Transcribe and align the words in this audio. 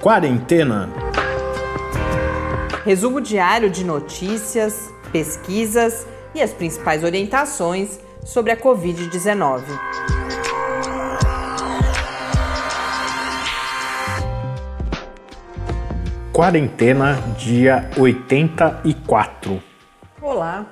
Quarentena. 0.00 0.88
Resumo 2.86 3.20
diário 3.20 3.68
de 3.68 3.84
notícias, 3.84 4.90
pesquisas 5.12 6.06
e 6.34 6.40
as 6.40 6.54
principais 6.54 7.04
orientações 7.04 8.00
sobre 8.24 8.50
a 8.50 8.56
Covid-19. 8.56 9.62
Quarentena, 16.32 17.16
dia 17.36 17.90
84. 17.98 19.62
Olá, 20.22 20.66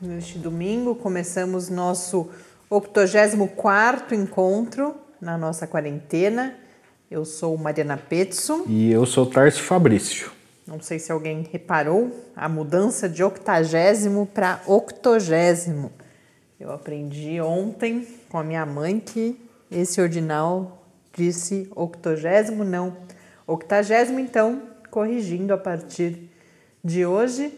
neste 0.00 0.36
domingo 0.36 0.96
começamos 0.96 1.70
nosso 1.70 2.28
84 2.68 4.16
encontro 4.16 4.96
na 5.20 5.38
nossa 5.38 5.64
quarentena. 5.64 6.63
Eu 7.10 7.24
sou 7.24 7.56
Mariana 7.58 7.98
Petson. 7.98 8.64
E 8.66 8.90
eu 8.90 9.04
sou 9.04 9.26
Tarso 9.26 9.62
Fabrício. 9.62 10.32
Não 10.66 10.80
sei 10.80 10.98
se 10.98 11.12
alguém 11.12 11.46
reparou 11.52 12.10
a 12.34 12.48
mudança 12.48 13.08
de 13.08 13.22
octagésimo 13.22 14.26
para 14.26 14.62
octogésimo. 14.66 15.92
Eu 16.58 16.72
aprendi 16.72 17.38
ontem 17.42 18.08
com 18.30 18.38
a 18.38 18.42
minha 18.42 18.64
mãe 18.64 18.98
que 18.98 19.38
esse 19.70 20.00
ordinal 20.00 20.82
disse 21.14 21.70
octogésimo, 21.76 22.64
não 22.64 22.96
octagésimo, 23.46 24.18
então 24.18 24.62
corrigindo 24.90 25.52
a 25.52 25.58
partir 25.58 26.30
de 26.82 27.04
hoje. 27.04 27.52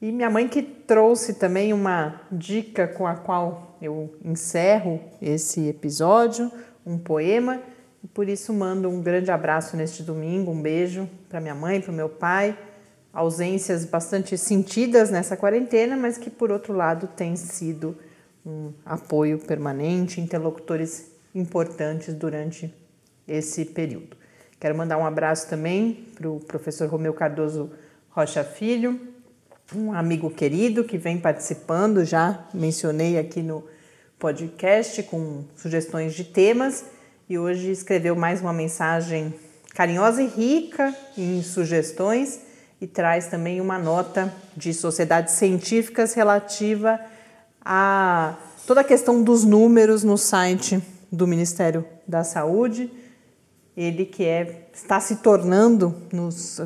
E 0.00 0.12
minha 0.12 0.28
mãe 0.28 0.46
que 0.46 0.62
trouxe 0.62 1.34
também 1.34 1.72
uma 1.72 2.20
dica 2.30 2.86
com 2.86 3.06
a 3.06 3.14
qual 3.14 3.78
eu 3.80 4.14
encerro 4.22 5.00
esse 5.22 5.68
episódio, 5.68 6.52
um 6.84 6.98
poema 6.98 7.62
e 8.04 8.06
por 8.06 8.28
isso 8.28 8.52
mando 8.52 8.90
um 8.90 9.00
grande 9.00 9.30
abraço 9.30 9.78
neste 9.78 10.02
domingo, 10.02 10.50
um 10.50 10.60
beijo 10.60 11.08
para 11.26 11.40
minha 11.40 11.54
mãe, 11.54 11.80
para 11.80 11.90
o 11.90 11.94
meu 11.94 12.10
pai. 12.10 12.56
Ausências 13.10 13.86
bastante 13.86 14.36
sentidas 14.36 15.08
nessa 15.10 15.38
quarentena, 15.38 15.96
mas 15.96 16.18
que 16.18 16.28
por 16.28 16.52
outro 16.52 16.74
lado 16.74 17.06
tem 17.06 17.34
sido 17.34 17.96
um 18.44 18.72
apoio 18.84 19.38
permanente, 19.38 20.20
interlocutores 20.20 21.12
importantes 21.34 22.12
durante 22.12 22.72
esse 23.26 23.64
período. 23.64 24.18
Quero 24.60 24.76
mandar 24.76 24.98
um 24.98 25.06
abraço 25.06 25.48
também 25.48 26.06
para 26.14 26.28
o 26.28 26.40
professor 26.40 26.88
Romeu 26.88 27.14
Cardoso 27.14 27.70
Rocha 28.10 28.44
Filho, 28.44 29.00
um 29.74 29.94
amigo 29.94 30.28
querido 30.28 30.84
que 30.84 30.98
vem 30.98 31.18
participando, 31.18 32.04
já 32.04 32.46
mencionei 32.52 33.18
aqui 33.18 33.40
no 33.40 33.64
podcast 34.18 35.02
com 35.04 35.44
sugestões 35.56 36.12
de 36.12 36.24
temas 36.24 36.84
e 37.28 37.38
hoje 37.38 37.70
escreveu 37.70 38.14
mais 38.14 38.40
uma 38.42 38.52
mensagem 38.52 39.32
carinhosa 39.74 40.22
e 40.22 40.26
rica 40.26 40.94
em 41.16 41.42
sugestões 41.42 42.40
e 42.80 42.86
traz 42.86 43.28
também 43.28 43.60
uma 43.60 43.78
nota 43.78 44.32
de 44.54 44.74
sociedades 44.74 45.34
científicas 45.34 46.12
relativa 46.12 47.00
a 47.64 48.34
toda 48.66 48.82
a 48.82 48.84
questão 48.84 49.22
dos 49.22 49.42
números 49.42 50.04
no 50.04 50.18
site 50.18 50.82
do 51.10 51.26
Ministério 51.26 51.86
da 52.06 52.22
Saúde. 52.22 52.92
Ele 53.74 54.04
que 54.04 54.24
é, 54.24 54.68
está 54.74 55.00
se 55.00 55.16
tornando, 55.16 55.94
nos, 56.12 56.60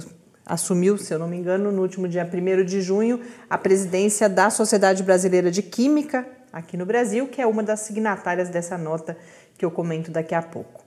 assumiu, 0.44 0.98
se 0.98 1.14
eu 1.14 1.20
não 1.20 1.28
me 1.28 1.36
engano, 1.36 1.70
no 1.70 1.82
último 1.82 2.08
dia 2.08 2.28
1 2.28 2.64
de 2.64 2.82
junho, 2.82 3.20
a 3.48 3.56
presidência 3.56 4.28
da 4.28 4.50
Sociedade 4.50 5.04
Brasileira 5.04 5.52
de 5.52 5.62
Química 5.62 6.26
aqui 6.52 6.76
no 6.76 6.86
Brasil, 6.86 7.26
que 7.28 7.40
é 7.40 7.46
uma 7.46 7.62
das 7.62 7.80
signatárias 7.80 8.48
dessa 8.48 8.76
nota 8.78 9.16
que 9.56 9.64
eu 9.64 9.70
comento 9.70 10.10
daqui 10.10 10.34
a 10.34 10.42
pouco. 10.42 10.84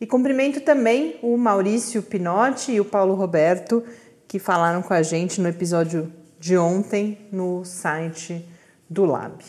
E 0.00 0.06
cumprimento 0.06 0.60
também 0.60 1.18
o 1.22 1.36
Maurício 1.36 2.02
Pinotti 2.02 2.72
e 2.72 2.80
o 2.80 2.84
Paulo 2.84 3.14
Roberto, 3.14 3.84
que 4.26 4.38
falaram 4.38 4.82
com 4.82 4.94
a 4.94 5.02
gente 5.02 5.40
no 5.40 5.48
episódio 5.48 6.12
de 6.38 6.56
ontem 6.56 7.18
no 7.32 7.64
site 7.64 8.46
do 8.88 9.04
Lab. 9.04 9.42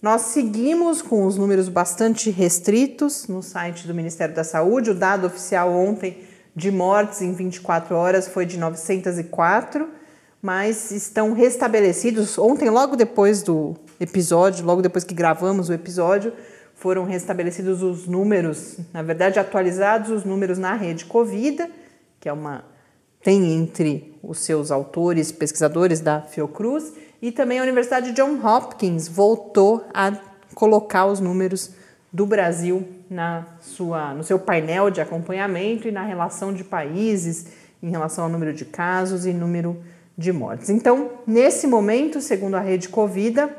Nós 0.00 0.22
seguimos 0.22 1.02
com 1.02 1.26
os 1.26 1.36
números 1.36 1.68
bastante 1.68 2.30
restritos 2.30 3.26
no 3.28 3.42
site 3.42 3.86
do 3.86 3.94
Ministério 3.94 4.34
da 4.34 4.44
Saúde. 4.44 4.90
O 4.90 4.94
dado 4.94 5.26
oficial 5.26 5.70
ontem 5.72 6.22
de 6.54 6.70
mortes 6.70 7.20
em 7.22 7.32
24 7.32 7.94
horas 7.94 8.28
foi 8.28 8.46
de 8.46 8.58
904, 8.58 9.88
mas 10.40 10.90
estão 10.90 11.32
restabelecidos. 11.32 12.38
Ontem, 12.38 12.70
logo 12.70 12.94
depois 12.94 13.42
do 13.42 13.74
episódio, 13.98 14.64
logo 14.64 14.82
depois 14.82 15.04
que 15.04 15.14
gravamos 15.14 15.68
o 15.68 15.72
episódio, 15.72 16.32
foram 16.74 17.04
restabelecidos 17.04 17.82
os 17.82 18.06
números, 18.06 18.78
na 18.92 19.02
verdade 19.02 19.38
atualizados 19.38 20.10
os 20.10 20.24
números 20.24 20.58
na 20.58 20.74
rede 20.74 21.04
Covida, 21.06 21.70
que 22.20 22.28
é 22.28 22.32
uma 22.32 22.64
tem 23.22 23.54
entre 23.54 24.14
os 24.22 24.38
seus 24.38 24.70
autores, 24.70 25.32
pesquisadores 25.32 26.00
da 26.00 26.20
Fiocruz, 26.20 26.92
e 27.20 27.32
também 27.32 27.58
a 27.58 27.62
Universidade 27.62 28.12
John 28.12 28.38
Hopkins 28.40 29.08
voltou 29.08 29.84
a 29.92 30.12
colocar 30.54 31.06
os 31.06 31.18
números 31.18 31.72
do 32.12 32.24
Brasil 32.24 32.86
na 33.10 33.44
sua, 33.60 34.14
no 34.14 34.22
seu 34.22 34.38
painel 34.38 34.90
de 34.90 35.00
acompanhamento 35.00 35.88
e 35.88 35.90
na 35.90 36.02
relação 36.02 36.52
de 36.52 36.62
países 36.62 37.46
em 37.82 37.90
relação 37.90 38.24
ao 38.24 38.30
número 38.30 38.54
de 38.54 38.64
casos 38.64 39.26
e 39.26 39.32
número 39.32 39.82
de 40.16 40.32
mortes. 40.32 40.70
Então, 40.70 41.10
nesse 41.26 41.66
momento, 41.66 42.20
segundo 42.20 42.54
a 42.54 42.60
rede 42.60 42.88
Covida, 42.88 43.50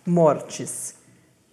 mortes. 0.05 0.95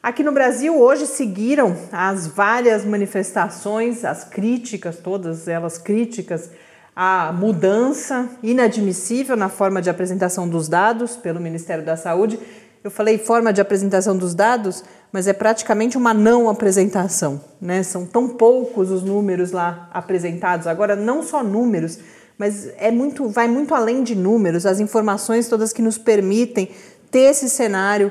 Aqui 0.01 0.23
no 0.23 0.31
Brasil, 0.33 0.79
hoje 0.79 1.07
seguiram 1.07 1.77
as 1.91 2.27
várias 2.27 2.85
manifestações, 2.85 4.05
as 4.05 4.23
críticas, 4.23 4.99
todas 4.99 5.49
elas 5.49 5.79
críticas, 5.79 6.51
à 6.95 7.33
mudança 7.33 8.29
inadmissível 8.43 9.35
na 9.37 9.49
forma 9.49 9.81
de 9.83 9.91
apresentação 9.91 10.49
dos 10.49 10.69
dados 10.69 11.17
pelo 11.17 11.41
Ministério 11.41 11.85
da 11.85 11.97
Saúde. 11.97 12.39
Eu 12.85 12.91
falei 12.91 13.19
forma 13.19 13.53
de 13.53 13.61
apresentação 13.63 14.17
dos 14.17 14.33
dados, 14.35 14.85
mas 15.11 15.27
é 15.27 15.33
praticamente 15.33 15.97
uma 15.97 16.13
não 16.13 16.51
apresentação, 16.51 17.41
né? 17.59 17.83
São 17.83 18.05
tão 18.05 18.29
poucos 18.29 18.91
os 18.91 19.03
números 19.03 19.53
lá 19.53 19.89
apresentados. 19.93 20.67
Agora, 20.67 20.95
não 20.95 21.23
só 21.23 21.43
números, 21.43 21.99
mas 22.39 22.69
é 22.79 22.91
muito, 22.91 23.29
vai 23.29 23.49
muito 23.49 23.75
além 23.75 24.03
de 24.03 24.15
números, 24.15 24.67
as 24.67 24.81
informações 24.81 25.49
todas 25.49 25.73
que 25.73 25.83
nos 25.83 25.99
permitem 25.99 26.69
ter 27.11 27.31
esse 27.31 27.49
cenário 27.49 28.11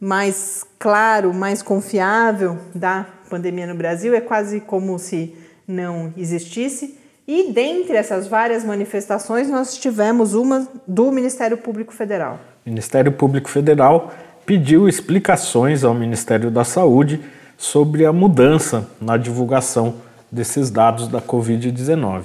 mais 0.00 0.64
claro, 0.78 1.32
mais 1.32 1.62
confiável 1.62 2.58
da 2.74 3.06
pandemia 3.28 3.66
no 3.66 3.74
Brasil 3.74 4.14
é 4.14 4.20
quase 4.20 4.60
como 4.60 4.98
se 4.98 5.34
não 5.68 6.12
existisse. 6.16 6.98
E 7.28 7.52
dentre 7.52 7.96
essas 7.96 8.26
várias 8.26 8.64
manifestações, 8.64 9.48
nós 9.48 9.76
tivemos 9.76 10.34
uma 10.34 10.66
do 10.86 11.12
Ministério 11.12 11.56
Público 11.56 11.94
Federal. 11.94 12.40
O 12.66 12.70
Ministério 12.70 13.12
Público 13.12 13.48
Federal 13.48 14.12
pediu 14.44 14.88
explicações 14.88 15.84
ao 15.84 15.94
Ministério 15.94 16.50
da 16.50 16.64
Saúde 16.64 17.20
sobre 17.56 18.04
a 18.04 18.12
mudança 18.12 18.88
na 19.00 19.16
divulgação 19.16 19.94
desses 20.32 20.70
dados 20.70 21.06
da 21.06 21.20
Covid-19. 21.20 22.24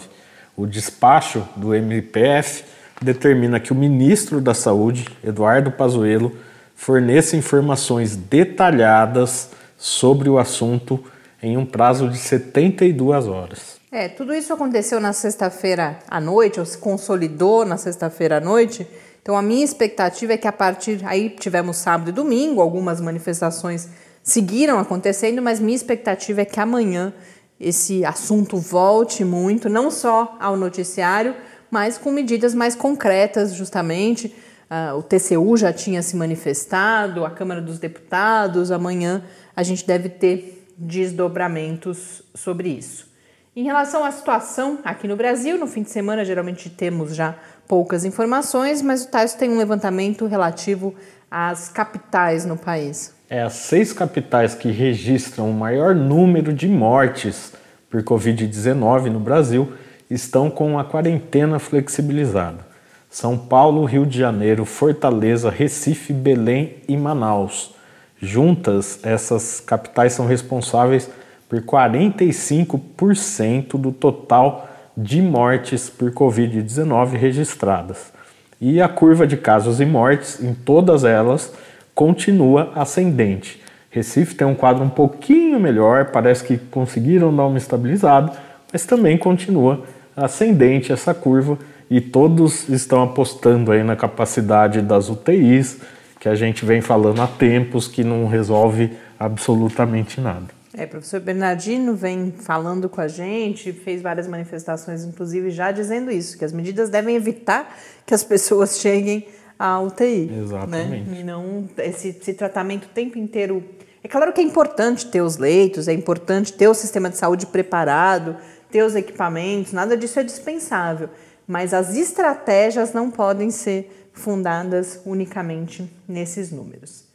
O 0.57 0.65
despacho 0.65 1.47
do 1.55 1.75
MPF 1.75 2.63
determina 3.01 3.59
que 3.59 3.71
o 3.71 3.75
ministro 3.75 4.39
da 4.39 4.53
Saúde, 4.53 5.05
Eduardo 5.23 5.71
Pazuello, 5.71 6.31
forneça 6.75 7.35
informações 7.35 8.15
detalhadas 8.15 9.49
sobre 9.77 10.29
o 10.29 10.37
assunto 10.37 11.03
em 11.41 11.57
um 11.57 11.65
prazo 11.65 12.09
de 12.09 12.17
72 12.17 13.27
horas. 13.27 13.75
É, 13.91 14.09
tudo 14.09 14.33
isso 14.33 14.51
aconteceu 14.53 14.99
na 14.99 15.13
sexta-feira 15.13 15.99
à 16.07 16.19
noite, 16.19 16.59
ou 16.59 16.65
se 16.65 16.77
consolidou 16.77 17.65
na 17.65 17.77
sexta-feira 17.77 18.37
à 18.37 18.39
noite. 18.39 18.87
Então, 19.21 19.37
a 19.37 19.41
minha 19.41 19.63
expectativa 19.63 20.33
é 20.33 20.37
que 20.37 20.47
a 20.47 20.51
partir. 20.51 20.99
Aí 21.03 21.29
tivemos 21.29 21.77
sábado 21.77 22.09
e 22.09 22.13
domingo, 22.13 22.61
algumas 22.61 22.99
manifestações 22.99 23.89
seguiram 24.23 24.79
acontecendo, 24.79 25.41
mas 25.41 25.59
minha 25.59 25.75
expectativa 25.75 26.41
é 26.41 26.45
que 26.45 26.59
amanhã 26.59 27.13
esse 27.59 28.03
assunto 28.03 28.57
volte 28.57 29.23
muito, 29.23 29.69
não 29.69 29.89
só 29.89 30.35
ao 30.39 30.57
noticiário, 30.57 31.35
mas 31.71 31.97
com 31.97 32.11
medidas 32.11 32.53
mais 32.53 32.75
concretas, 32.75 33.53
justamente. 33.53 34.33
Uh, 34.65 34.97
o 34.97 35.03
TCU 35.03 35.55
já 35.55 35.71
tinha 35.71 36.01
se 36.01 36.15
manifestado, 36.15 37.23
a 37.23 37.29
Câmara 37.29 37.61
dos 37.61 37.77
Deputados, 37.77 38.71
amanhã 38.71 39.23
a 39.55 39.61
gente 39.61 39.85
deve 39.85 40.09
ter 40.09 40.65
desdobramentos 40.77 42.23
sobre 42.33 42.69
isso. 42.69 43.07
Em 43.55 43.63
relação 43.63 44.03
à 44.03 44.11
situação 44.11 44.79
aqui 44.83 45.07
no 45.07 45.15
Brasil, 45.15 45.57
no 45.57 45.67
fim 45.67 45.81
de 45.81 45.89
semana 45.89 46.25
geralmente 46.25 46.69
temos 46.69 47.15
já 47.15 47.35
poucas 47.67 48.03
informações, 48.03 48.81
mas 48.81 49.05
o 49.05 49.07
Tais 49.07 49.33
tem 49.33 49.49
um 49.49 49.57
levantamento 49.57 50.25
relativo 50.25 50.93
às 51.37 51.67
capitais 51.67 52.45
no 52.45 52.55
país. 52.55 53.13
É, 53.29 53.41
as 53.41 53.55
seis 53.55 53.91
capitais 53.91 54.55
que 54.55 54.71
registram 54.71 55.49
o 55.49 55.53
maior 55.53 55.93
número 55.93 56.53
de 56.53 56.65
mortes 56.65 57.51
por 57.89 58.01
Covid-19 58.01 59.11
no 59.11 59.19
Brasil 59.19 59.73
estão 60.09 60.49
com 60.49 60.79
a 60.79 60.85
quarentena 60.85 61.59
flexibilizada. 61.59 62.65
São 63.09 63.37
Paulo, 63.37 63.83
Rio 63.83 64.05
de 64.05 64.17
Janeiro, 64.17 64.63
Fortaleza, 64.63 65.49
Recife, 65.49 66.13
Belém 66.13 66.77
e 66.87 66.95
Manaus. 66.95 67.75
Juntas, 68.17 69.01
essas 69.03 69.59
capitais 69.59 70.13
são 70.13 70.25
responsáveis 70.25 71.09
por 71.49 71.61
45% 71.61 73.77
do 73.77 73.91
total 73.91 74.69
de 74.95 75.21
mortes 75.21 75.89
por 75.89 76.11
Covid-19 76.11 77.17
registradas. 77.17 78.14
E 78.59 78.81
a 78.81 78.87
curva 78.87 79.27
de 79.27 79.37
casos 79.37 79.79
e 79.79 79.85
mortes 79.85 80.41
em 80.41 80.53
todas 80.53 81.03
elas 81.03 81.53
continua 81.93 82.71
ascendente. 82.75 83.61
Recife 83.89 84.35
tem 84.35 84.45
um 84.45 84.55
quadro 84.55 84.83
um 84.83 84.89
pouquinho 84.89 85.59
melhor, 85.59 86.05
parece 86.05 86.43
que 86.43 86.57
conseguiram 86.57 87.33
dar 87.33 87.45
uma 87.45 87.57
estabilizada, 87.57 88.33
mas 88.71 88.85
também 88.85 89.17
continua 89.17 89.83
ascendente 90.15 90.91
essa 90.91 91.13
curva 91.13 91.57
e 91.89 92.01
todos 92.01 92.67
estão 92.69 93.03
apostando 93.03 93.71
aí 93.71 93.83
na 93.83 93.95
capacidade 93.95 94.81
das 94.81 95.09
UTIs, 95.09 95.79
que 96.19 96.27
a 96.27 96.35
gente 96.35 96.65
vem 96.65 96.81
falando 96.81 97.21
há 97.21 97.27
tempos 97.27 97.87
que 97.87 98.03
não 98.03 98.27
resolve 98.27 98.91
absolutamente 99.19 100.19
nada. 100.19 100.54
É, 100.77 100.85
professor 100.85 101.21
Bernardino 101.21 101.95
vem 101.95 102.33
falando 102.33 102.89
com 102.89 102.99
a 102.99 103.07
gente, 103.07 103.71
fez 103.71 104.01
várias 104.01 104.27
manifestações, 104.27 105.05
inclusive 105.05 105.49
já 105.49 105.71
dizendo 105.71 106.11
isso, 106.11 106.37
que 106.37 106.43
as 106.43 106.51
medidas 106.51 106.89
devem 106.89 107.15
evitar 107.15 107.77
que 108.05 108.13
as 108.13 108.25
pessoas 108.25 108.77
cheguem 108.81 109.25
à 109.57 109.79
UTI. 109.79 110.25
Né? 110.25 110.41
Exatamente. 110.43 111.09
Né? 111.09 111.19
E 111.21 111.23
não 111.23 111.69
esse, 111.77 112.09
esse 112.09 112.33
tratamento 112.33 112.85
o 112.85 112.89
tempo 112.89 113.17
inteiro. 113.17 113.63
É 114.03 114.07
claro 114.09 114.33
que 114.33 114.41
é 114.41 114.43
importante 114.43 115.07
ter 115.07 115.21
os 115.21 115.37
leitos, 115.37 115.87
é 115.87 115.93
importante 115.93 116.51
ter 116.51 116.67
o 116.67 116.73
sistema 116.73 117.09
de 117.09 117.17
saúde 117.17 117.45
preparado, 117.45 118.35
ter 118.69 118.83
os 118.83 118.95
equipamentos, 118.95 119.71
nada 119.71 119.95
disso 119.95 120.19
é 120.19 120.23
dispensável. 120.23 121.09
Mas 121.47 121.73
as 121.73 121.95
estratégias 121.95 122.91
não 122.91 123.09
podem 123.09 123.49
ser 123.49 124.09
fundadas 124.11 124.99
unicamente 125.05 125.89
nesses 126.07 126.51
números. 126.51 127.05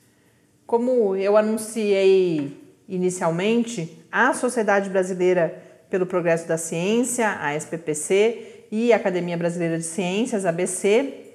Como 0.67 1.15
eu 1.17 1.37
anunciei 1.37 2.70
inicialmente, 2.91 4.05
a 4.11 4.35
Sociedade 4.35 4.91
Brasileira 4.91 5.63
pelo 5.89 6.05
Progresso 6.05 6.47
da 6.47 6.59
Ciência, 6.59 7.39
a 7.41 7.55
SPPC, 7.55 8.67
e 8.71 8.93
a 8.93 8.97
Academia 8.97 9.37
Brasileira 9.37 9.79
de 9.79 9.85
Ciências, 9.85 10.45
ABC, 10.45 11.33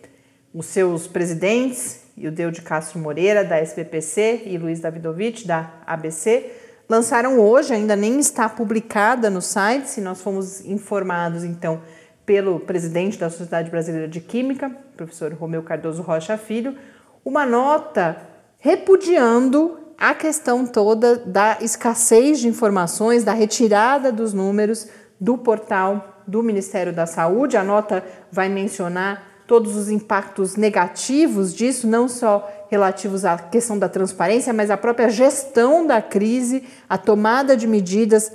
os 0.54 0.68
seus 0.68 1.08
presidentes, 1.08 2.02
o 2.18 2.32
Deu 2.32 2.50
de 2.50 2.62
Castro 2.62 3.00
Moreira, 3.00 3.44
da 3.44 3.62
SPPC, 3.62 4.44
e 4.46 4.58
Luiz 4.58 4.80
Davidovich, 4.80 5.46
da 5.46 5.74
ABC, 5.86 6.52
lançaram 6.88 7.40
hoje, 7.40 7.74
ainda 7.74 7.96
nem 7.96 8.20
está 8.20 8.48
publicada 8.48 9.30
no 9.30 9.42
site, 9.42 9.90
se 9.90 10.02
nós 10.02 10.22
fomos 10.22 10.64
informados, 10.66 11.44
então, 11.44 11.82
pelo 12.26 12.60
presidente 12.60 13.18
da 13.18 13.30
Sociedade 13.30 13.70
Brasileira 13.70 14.08
de 14.08 14.22
Química, 14.22 14.70
professor 14.96 15.34
Romeu 15.34 15.62
Cardoso 15.62 16.02
Rocha 16.02 16.38
Filho, 16.38 16.76
uma 17.24 17.46
nota 17.46 18.18
repudiando 18.60 19.85
a 19.98 20.14
questão 20.14 20.66
toda 20.66 21.18
da 21.18 21.58
escassez 21.62 22.40
de 22.40 22.48
informações, 22.48 23.24
da 23.24 23.34
retirada 23.34 24.12
dos 24.12 24.34
números 24.34 24.88
do 25.20 25.38
portal 25.38 26.22
do 26.28 26.44
Ministério 26.44 26.94
da 26.94 27.06
Saúde. 27.06 27.58
A 27.58 27.64
nota 27.64 28.04
vai 28.32 28.50
mencionar 28.50 29.36
todos 29.48 29.76
os 29.76 29.90
impactos 29.90 30.56
negativos 30.56 31.54
disso, 31.54 31.88
não 31.88 32.08
só 32.08 32.50
relativos 32.70 33.24
à 33.26 33.38
questão 33.38 33.78
da 33.78 33.88
transparência, 33.88 34.52
mas 34.52 34.72
à 34.72 34.78
própria 34.78 35.10
gestão 35.10 35.86
da 35.86 36.02
crise, 36.02 36.64
a 36.90 36.98
tomada 36.98 37.56
de 37.56 37.68
medidas. 37.68 38.32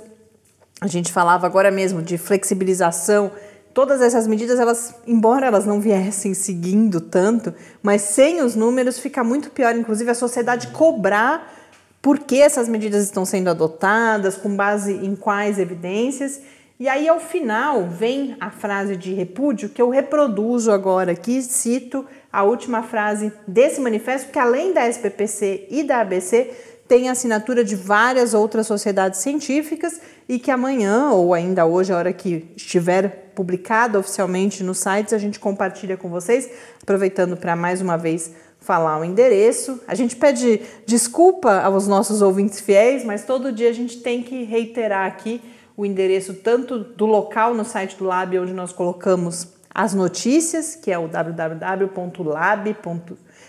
A 0.79 0.87
gente 0.87 1.11
falava 1.11 1.45
agora 1.45 1.69
mesmo 1.69 2.01
de 2.01 2.17
flexibilização 2.17 3.31
todas 3.73 4.01
essas 4.01 4.27
medidas, 4.27 4.59
elas, 4.59 4.95
embora 5.07 5.47
elas 5.47 5.65
não 5.65 5.79
viessem 5.79 6.33
seguindo 6.33 6.99
tanto, 6.99 7.53
mas 7.81 8.01
sem 8.01 8.41
os 8.41 8.55
números 8.55 8.99
fica 8.99 9.23
muito 9.23 9.49
pior, 9.49 9.75
inclusive 9.75 10.09
a 10.09 10.15
sociedade 10.15 10.67
cobrar 10.67 11.53
por 12.01 12.19
que 12.19 12.41
essas 12.41 12.67
medidas 12.67 13.03
estão 13.03 13.23
sendo 13.23 13.49
adotadas, 13.49 14.35
com 14.35 14.55
base 14.55 14.93
em 14.93 15.15
quais 15.15 15.59
evidências. 15.59 16.41
E 16.79 16.89
aí, 16.89 17.07
ao 17.07 17.19
final, 17.19 17.87
vem 17.87 18.35
a 18.39 18.49
frase 18.49 18.97
de 18.97 19.13
repúdio 19.13 19.69
que 19.69 19.81
eu 19.81 19.89
reproduzo 19.89 20.71
agora 20.71 21.11
aqui, 21.11 21.41
cito 21.43 22.05
a 22.33 22.43
última 22.43 22.81
frase 22.81 23.31
desse 23.47 23.79
manifesto, 23.79 24.31
que 24.31 24.39
além 24.39 24.73
da 24.73 24.89
SPPC 24.89 25.67
e 25.69 25.83
da 25.83 25.99
ABC, 26.01 26.51
tem 26.87 27.07
assinatura 27.07 27.63
de 27.63 27.75
várias 27.75 28.33
outras 28.33 28.65
sociedades 28.67 29.19
científicas 29.19 30.01
e 30.27 30.39
que 30.39 30.49
amanhã, 30.49 31.11
ou 31.11 31.33
ainda 31.33 31.65
hoje, 31.65 31.93
a 31.93 31.97
hora 31.97 32.11
que 32.11 32.51
estiver 32.55 33.20
publicado 33.35 33.97
oficialmente 33.99 34.63
nos 34.63 34.79
sites, 34.79 35.13
a 35.13 35.17
gente 35.17 35.39
compartilha 35.39 35.97
com 35.97 36.09
vocês, 36.09 36.49
aproveitando 36.81 37.35
para 37.35 37.55
mais 37.55 37.81
uma 37.81 37.97
vez 37.97 38.33
falar 38.59 38.99
o 38.99 39.03
endereço. 39.03 39.81
A 39.87 39.95
gente 39.95 40.15
pede 40.15 40.61
desculpa 40.85 41.61
aos 41.61 41.87
nossos 41.87 42.21
ouvintes 42.21 42.59
fiéis, 42.59 43.03
mas 43.03 43.25
todo 43.25 43.51
dia 43.51 43.69
a 43.69 43.73
gente 43.73 43.97
tem 43.97 44.21
que 44.21 44.43
reiterar 44.43 45.07
aqui 45.07 45.41
o 45.75 45.85
endereço 45.85 46.35
tanto 46.35 46.79
do 46.79 47.05
local 47.05 47.53
no 47.53 47.65
site 47.65 47.97
do 47.97 48.05
Lab, 48.05 48.37
onde 48.37 48.53
nós 48.53 48.71
colocamos 48.71 49.47
as 49.73 49.93
notícias, 49.93 50.75
que 50.75 50.91
é 50.91 50.99
o 50.99 51.07
www.lab. 51.07 52.75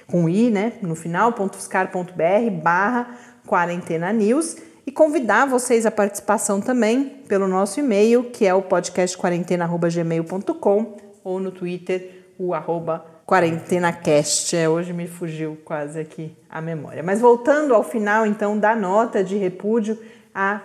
com 0.07 0.29
i, 0.29 0.51
né, 0.51 0.75
no 0.81 0.95
final, 0.95 1.35
.fiscar.br 1.53 2.51
barra 2.63 3.19
quarentena 3.47 4.13
news 4.13 4.57
e 4.87 4.93
convidar 4.93 5.47
vocês 5.47 5.87
à 5.87 5.91
participação 5.91 6.61
também 6.61 7.23
pelo 7.29 7.49
nosso 7.49 7.81
e-mail, 7.81 8.25
que 8.25 8.47
é 8.47 8.55
o 8.55 8.61
podcastquarentena.gmail.com 8.63 10.97
ou 11.25 11.41
no 11.41 11.51
Twitter, 11.51 12.27
o 12.39 12.53
arroba 12.53 13.07
quarentenacast. 13.27 14.55
É, 14.57 14.69
hoje 14.69 14.93
me 14.93 15.07
fugiu 15.07 15.57
quase 15.65 16.01
aqui 16.01 16.37
a 16.51 16.61
memória. 16.61 17.03
Mas 17.03 17.21
voltando 17.21 17.75
ao 17.75 17.85
final, 17.85 18.27
então, 18.27 18.59
da 18.59 18.75
nota 18.75 19.23
de 19.23 19.37
repúdio 19.37 19.97
à 20.35 20.61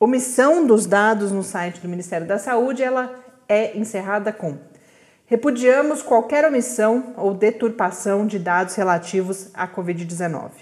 omissão 0.00 0.66
dos 0.66 0.86
dados 0.86 1.30
no 1.30 1.42
site 1.42 1.80
do 1.80 1.88
Ministério 1.88 2.26
da 2.26 2.38
Saúde, 2.38 2.82
ela 2.82 3.14
é 3.48 3.76
encerrada 3.76 4.32
com 4.32 4.56
Repudiamos 5.30 6.00
qualquer 6.00 6.46
omissão 6.46 7.12
ou 7.14 7.34
deturpação 7.34 8.26
de 8.26 8.38
dados 8.38 8.74
relativos 8.76 9.50
à 9.52 9.68
Covid-19. 9.68 10.52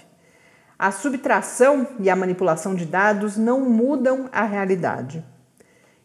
A 0.79 0.91
subtração 0.91 1.87
e 1.99 2.09
a 2.09 2.15
manipulação 2.15 2.75
de 2.75 2.85
dados 2.85 3.35
não 3.35 3.61
mudam 3.61 4.29
a 4.31 4.43
realidade 4.43 5.23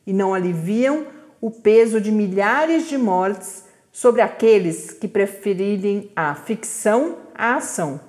e 0.07 0.13
não 0.13 0.33
aliviam 0.33 1.07
o 1.41 1.51
peso 1.51 2.01
de 2.01 2.11
milhares 2.11 2.89
de 2.89 2.97
mortes 2.97 3.65
sobre 3.91 4.23
aqueles 4.23 4.91
que 4.91 5.07
preferirem 5.07 6.11
a 6.17 6.35
ficção 6.35 7.19
à 7.35 7.57
ação, 7.57 8.01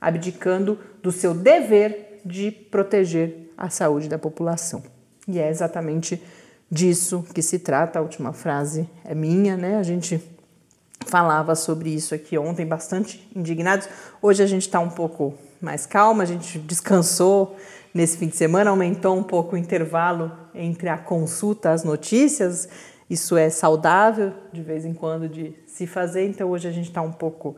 abdicando 0.00 0.78
do 1.02 1.12
seu 1.12 1.34
dever 1.34 2.20
de 2.24 2.50
proteger 2.50 3.52
a 3.56 3.68
saúde 3.68 4.08
da 4.08 4.18
população. 4.18 4.82
E 5.28 5.38
é 5.38 5.50
exatamente 5.50 6.22
disso 6.70 7.24
que 7.34 7.42
se 7.42 7.58
trata. 7.58 7.98
A 7.98 8.02
última 8.02 8.32
frase 8.32 8.88
é 9.04 9.14
minha, 9.14 9.56
né? 9.56 9.78
A 9.78 9.82
gente 9.82 10.22
falava 11.06 11.54
sobre 11.54 11.90
isso 11.90 12.14
aqui 12.14 12.38
ontem, 12.38 12.64
bastante 12.64 13.28
indignados. 13.34 13.88
Hoje 14.22 14.42
a 14.42 14.46
gente 14.46 14.62
está 14.62 14.80
um 14.80 14.90
pouco 14.90 15.34
mais 15.60 15.86
calma, 15.86 16.22
a 16.22 16.26
gente 16.26 16.58
descansou 16.58 17.56
nesse 17.92 18.18
fim 18.18 18.28
de 18.28 18.36
semana, 18.36 18.70
aumentou 18.70 19.16
um 19.16 19.22
pouco 19.22 19.54
o 19.54 19.58
intervalo 19.58 20.30
entre 20.54 20.88
a 20.88 20.98
consulta 20.98 21.70
às 21.70 21.84
notícias. 21.84 22.68
Isso 23.08 23.36
é 23.36 23.48
saudável 23.48 24.32
de 24.52 24.62
vez 24.62 24.84
em 24.84 24.92
quando 24.92 25.28
de 25.28 25.54
se 25.66 25.86
fazer, 25.86 26.26
então 26.26 26.50
hoje 26.50 26.68
a 26.68 26.72
gente 26.72 26.88
está 26.88 27.02
um 27.02 27.12
pouco 27.12 27.56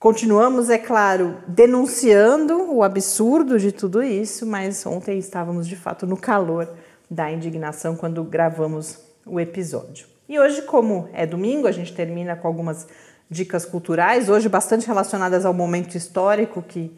Continuamos, 0.00 0.70
é 0.70 0.78
claro, 0.78 1.36
denunciando 1.46 2.72
o 2.72 2.82
absurdo 2.82 3.58
de 3.58 3.70
tudo 3.70 4.02
isso, 4.02 4.46
mas 4.46 4.86
ontem 4.86 5.18
estávamos 5.18 5.68
de 5.68 5.76
fato 5.76 6.06
no 6.06 6.16
calor 6.16 6.72
da 7.10 7.30
indignação 7.30 7.94
quando 7.94 8.24
gravamos 8.24 8.98
o 9.26 9.38
episódio. 9.38 10.06
E 10.26 10.40
hoje, 10.40 10.62
como 10.62 11.10
é 11.12 11.26
domingo, 11.26 11.66
a 11.66 11.72
gente 11.72 11.92
termina 11.92 12.34
com 12.34 12.48
algumas 12.48 12.88
dicas 13.30 13.64
culturais, 13.64 14.28
hoje 14.28 14.48
bastante 14.48 14.86
relacionadas 14.86 15.44
ao 15.44 15.54
momento 15.54 15.94
histórico 15.94 16.60
que 16.60 16.90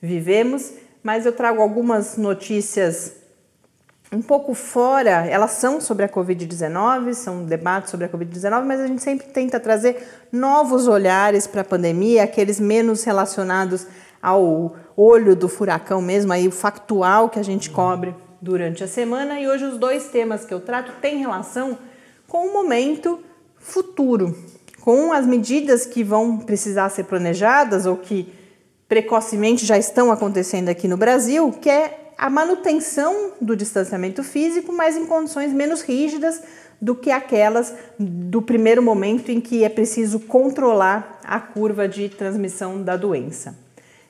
vivemos, 0.00 0.72
mas 1.02 1.24
eu 1.24 1.32
trago 1.32 1.62
algumas 1.62 2.16
notícias 2.16 3.16
um 4.10 4.22
pouco 4.22 4.54
fora, 4.54 5.26
elas 5.26 5.52
são 5.52 5.80
sobre 5.80 6.04
a 6.04 6.08
Covid-19, 6.08 7.12
são 7.12 7.44
debates 7.44 7.90
sobre 7.90 8.06
a 8.06 8.08
Covid-19, 8.08 8.64
mas 8.64 8.80
a 8.80 8.86
gente 8.86 9.02
sempre 9.02 9.26
tenta 9.28 9.60
trazer 9.60 10.26
novos 10.32 10.88
olhares 10.88 11.46
para 11.46 11.60
a 11.60 11.64
pandemia, 11.64 12.24
aqueles 12.24 12.58
menos 12.58 13.04
relacionados 13.04 13.86
ao 14.22 14.76
olho 14.96 15.36
do 15.36 15.48
furacão 15.48 16.00
mesmo, 16.00 16.32
aí 16.32 16.48
o 16.48 16.50
factual 16.50 17.28
que 17.28 17.38
a 17.38 17.42
gente 17.42 17.70
cobre 17.70 18.14
durante 18.40 18.82
a 18.82 18.88
semana. 18.88 19.40
E 19.40 19.48
hoje 19.48 19.64
os 19.64 19.78
dois 19.78 20.08
temas 20.08 20.44
que 20.44 20.54
eu 20.54 20.60
trato 20.60 20.92
têm 21.00 21.18
relação 21.18 21.78
com 22.26 22.46
o 22.46 22.52
momento 22.52 23.22
futuro, 23.58 24.36
com 24.88 25.12
as 25.12 25.26
medidas 25.26 25.84
que 25.84 26.02
vão 26.02 26.38
precisar 26.38 26.88
ser 26.88 27.04
planejadas 27.04 27.84
ou 27.84 27.94
que 27.94 28.32
precocemente 28.88 29.66
já 29.66 29.76
estão 29.76 30.10
acontecendo 30.10 30.70
aqui 30.70 30.88
no 30.88 30.96
Brasil, 30.96 31.52
que 31.52 31.68
é 31.68 32.14
a 32.16 32.30
manutenção 32.30 33.32
do 33.38 33.54
distanciamento 33.54 34.24
físico, 34.24 34.72
mas 34.72 34.96
em 34.96 35.04
condições 35.04 35.52
menos 35.52 35.82
rígidas 35.82 36.42
do 36.80 36.94
que 36.94 37.10
aquelas 37.10 37.74
do 37.98 38.40
primeiro 38.40 38.82
momento 38.82 39.30
em 39.30 39.42
que 39.42 39.62
é 39.62 39.68
preciso 39.68 40.20
controlar 40.20 41.20
a 41.22 41.38
curva 41.38 41.86
de 41.86 42.08
transmissão 42.08 42.82
da 42.82 42.96
doença. 42.96 43.67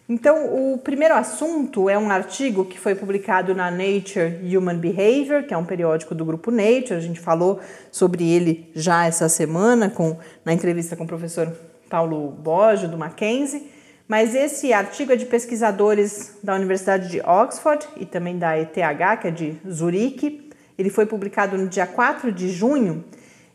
Então, 0.08 0.72
o 0.72 0.78
primeiro 0.78 1.14
assunto 1.14 1.90
é 1.90 1.98
um 1.98 2.10
artigo 2.10 2.64
que 2.64 2.80
foi 2.80 2.94
publicado 2.94 3.54
na 3.54 3.70
Nature 3.70 4.40
Human 4.42 4.78
Behavior, 4.78 5.42
que 5.42 5.52
é 5.52 5.56
um 5.56 5.66
periódico 5.66 6.14
do 6.14 6.24
grupo 6.24 6.50
Nature. 6.50 6.94
A 6.94 7.00
gente 7.00 7.20
falou 7.20 7.60
sobre 7.92 8.26
ele 8.26 8.70
já 8.74 9.04
essa 9.04 9.28
semana 9.28 9.90
com, 9.90 10.16
na 10.46 10.54
entrevista 10.54 10.96
com 10.96 11.04
o 11.04 11.06
professor 11.06 11.54
Paulo 11.90 12.30
Boggio, 12.30 12.88
do 12.88 12.96
Mackenzie. 12.96 13.70
Mas 14.08 14.34
esse 14.34 14.72
artigo 14.72 15.12
é 15.12 15.16
de 15.16 15.26
pesquisadores 15.26 16.38
da 16.42 16.54
Universidade 16.54 17.10
de 17.10 17.20
Oxford 17.20 17.86
e 17.98 18.06
também 18.06 18.38
da 18.38 18.58
ETH, 18.58 18.72
que 19.20 19.28
é 19.28 19.30
de 19.30 19.60
Zurique. 19.70 20.50
Ele 20.78 20.88
foi 20.88 21.04
publicado 21.04 21.58
no 21.58 21.68
dia 21.68 21.86
4 21.86 22.32
de 22.32 22.48
junho 22.48 23.04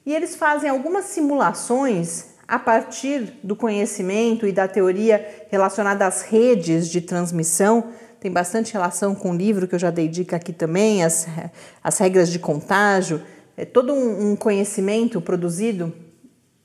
e 0.06 0.14
eles 0.14 0.36
fazem 0.36 0.70
algumas 0.70 1.06
simulações 1.06 2.33
a 2.48 2.60
partir 2.60 3.34
do 3.44 3.56
conhecimento 3.56 4.46
e 4.46 4.52
da 4.52 4.68
teoria 4.68 5.26
relacionada 5.50 6.06
às 6.06 6.22
redes 6.22 6.90
de 6.90 7.02
transmissão. 7.02 7.86
Tem 8.20 8.32
bastante 8.32 8.74
relação 8.74 9.16
com 9.16 9.32
o 9.32 9.36
livro 9.36 9.68
que 9.68 9.76
eu 9.76 9.80
já 9.80 9.90
dei 9.90 10.08
dica 10.08 10.36
aqui 10.36 10.54
também, 10.54 11.04
as, 11.04 11.28
as 11.84 11.98
regras 11.98 12.30
de 12.30 12.40
contágio. 12.40 13.22
É 13.56 13.66
todo 13.66 13.94
um, 13.94 14.32
um 14.32 14.36
conhecimento 14.36 15.22
produzido 15.22 15.94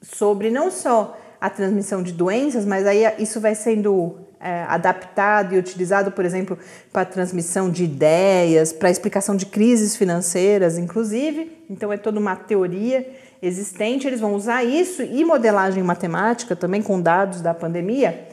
sobre 0.03 0.51
não 0.51 0.71
só 0.71 1.19
a 1.41 1.51
transmissão 1.51 2.03
de 2.03 2.13
doenças, 2.13 2.65
mas 2.65 2.87
aí 2.87 3.03
isso 3.19 3.41
vai 3.41 3.55
sendo 3.55 4.17
é, 4.41 4.65
adaptado 4.69 5.55
e 5.55 5.59
utilizado, 5.59 6.13
por 6.13 6.25
exemplo, 6.25 6.59
para 6.93 7.05
transmissão 7.05 7.71
de 7.71 7.85
ideias, 7.85 8.73
para 8.73 8.91
explicação 8.91 9.37
de 9.37 9.47
crises 9.47 9.97
financeiras, 9.97 10.79
inclusive. 10.79 11.65
Então, 11.69 11.93
é 11.93 11.97
toda 11.97 12.19
uma 12.19 12.37
teoria 12.37 13.07
existente. 13.41 14.07
Eles 14.07 14.21
vão 14.21 14.35
usar 14.35 14.65
isso 14.65 15.03
e 15.03 15.25
modelagem 15.25 15.83
matemática 15.83 16.55
também 16.57 16.83
com 16.83 17.01
dados 17.01 17.41
da 17.41 17.55
pandemia 17.55 18.29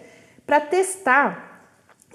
para 0.46 0.60
testar, 0.60 1.70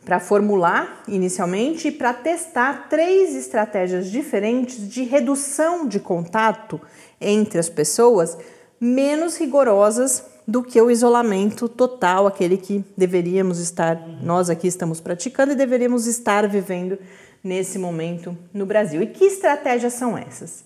para 0.05 0.21
formular 0.21 1.03
inicialmente 1.09 1.89
e 1.89 1.93
para 1.93 2.13
testar 2.13 2.89
três 2.89 3.35
estratégias 3.35 4.11
diferentes 4.11 4.89
de 4.89 5.03
redução 5.03 5.87
de 5.87 6.01
contato 6.01 6.81
entre 7.21 7.59
as 7.59 7.69
pessoas 7.69 8.39
menos 8.81 9.37
rigorosas 9.37 10.25
do 10.47 10.63
que 10.63 10.81
o 10.81 10.91
isolamento 10.91 11.69
total, 11.69 12.27
aquele 12.27 12.57
que 12.57 12.85
deveríamos 12.97 13.61
estar, 13.61 13.97
nós 14.21 14.51
aqui 14.51 14.67
estamos 14.67 15.01
praticando 15.01 15.53
e 15.53 15.57
deveríamos 15.57 16.07
estar 16.07 16.49
vivendo 16.49 16.99
nesse 17.43 17.79
momento 17.79 18.37
no 18.53 18.67
Brasil. 18.67 19.03
E 19.03 19.07
que 19.07 19.25
estratégias 19.25 19.93
são 19.93 20.17
essas? 20.17 20.65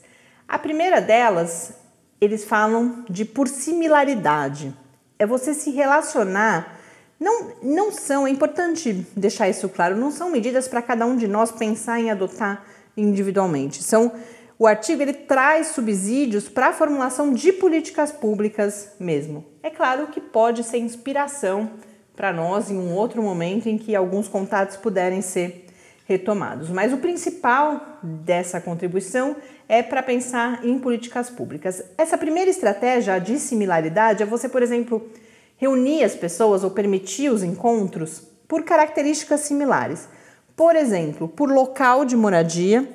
A 0.49 0.59
primeira 0.59 1.00
delas, 1.00 1.75
eles 2.21 2.44
falam 2.44 3.04
de 3.09 3.25
por 3.25 3.49
similaridade. 3.49 4.75
É 5.18 5.26
você 5.26 5.54
se 5.54 5.71
relacionar. 5.71 6.80
Não, 7.18 7.52
não 7.62 7.92
são, 7.92 8.26
é 8.26 8.30
importante 8.30 9.06
deixar 9.16 9.49
isso 9.49 9.68
claro, 9.68 9.97
não 9.97 10.11
são 10.11 10.30
medidas 10.30 10.66
para 10.68 10.83
cada 10.83 11.06
um 11.06 11.16
de 11.16 11.28
nós 11.28 11.52
pensar 11.52 12.00
em 12.00 12.11
adotar 12.11 12.64
individualmente. 12.97 13.83
São 13.83 14.12
o 14.59 14.66
artigo 14.66 15.02
ele 15.02 15.12
traz 15.12 15.68
subsídios 15.68 16.49
para 16.49 16.68
a 16.68 16.73
formulação 16.73 17.33
de 17.33 17.52
políticas 17.52 18.12
públicas 18.12 18.92
mesmo. 19.00 19.44
É 19.62 19.68
claro 19.68 20.06
que 20.06 20.21
pode 20.21 20.62
ser 20.62 20.78
inspiração 20.78 21.71
para 22.14 22.33
nós 22.33 22.71
em 22.71 22.78
um 22.78 22.94
outro 22.94 23.21
momento 23.21 23.68
em 23.68 23.76
que 23.76 23.97
alguns 23.97 24.28
contatos 24.28 24.76
puderem 24.76 25.21
ser 25.21 25.66
retomados. 26.06 26.71
Mas 26.71 26.92
o 26.92 26.99
principal 26.99 27.99
dessa 28.02 28.61
contribuição 28.61 29.35
é 29.68 29.83
para 29.83 30.02
pensar 30.02 30.64
em 30.64 30.78
políticas 30.78 31.30
públicas. 31.30 31.83
Essa 31.97 32.18
primeira 32.18 32.50
estratégia 32.50 33.18
de 33.18 33.38
similaridade 33.38 34.23
é 34.23 34.26
você, 34.26 34.49
por 34.49 34.62
exemplo, 34.62 35.09
reunir 35.56 36.04
as 36.04 36.14
pessoas 36.14 36.64
ou 36.64 36.71
permitir 36.71 37.30
os 37.30 37.42
encontros 37.42 38.23
por 38.47 38.62
características 38.62 39.40
similares. 39.40 40.09
Por 40.56 40.76
exemplo, 40.76 41.28
por 41.28 41.50
local 41.50 42.04
de 42.04 42.16
moradia 42.16 42.88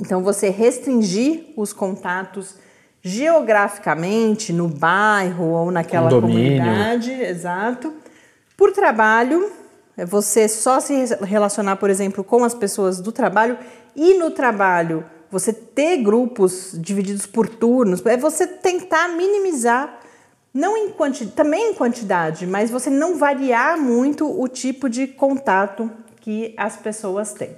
então, 0.00 0.20
você 0.20 0.48
restringir 0.50 1.52
os 1.56 1.72
contatos 1.72 2.56
geograficamente 3.00 4.52
no 4.52 4.66
bairro 4.66 5.44
ou 5.44 5.70
naquela 5.70 6.10
comunidade, 6.10 7.12
exato. 7.12 7.92
Por 8.56 8.72
trabalho, 8.72 9.50
é 9.96 10.04
você 10.04 10.48
só 10.48 10.80
se 10.80 11.04
relacionar, 11.22 11.76
por 11.76 11.88
exemplo, 11.88 12.24
com 12.24 12.42
as 12.42 12.52
pessoas 12.52 13.00
do 13.00 13.12
trabalho 13.12 13.56
e 13.94 14.14
no 14.18 14.32
trabalho 14.32 15.04
você 15.32 15.50
ter 15.50 15.96
grupos 15.96 16.72
divididos 16.74 17.24
por 17.24 17.48
turnos, 17.48 18.04
é 18.04 18.18
você 18.18 18.46
tentar 18.46 19.08
minimizar, 19.08 19.98
não 20.52 20.76
em 20.76 20.90
quantidade, 20.90 21.34
também 21.34 21.70
em 21.70 21.74
quantidade, 21.74 22.46
mas 22.46 22.70
você 22.70 22.90
não 22.90 23.16
variar 23.16 23.78
muito 23.78 24.28
o 24.28 24.46
tipo 24.46 24.90
de 24.90 25.06
contato 25.06 25.90
que 26.20 26.52
as 26.54 26.76
pessoas 26.76 27.32
têm. 27.32 27.56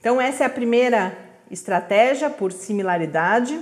Então, 0.00 0.18
essa 0.18 0.44
é 0.44 0.46
a 0.46 0.50
primeira 0.50 1.14
estratégia 1.50 2.30
por 2.30 2.52
similaridade. 2.52 3.60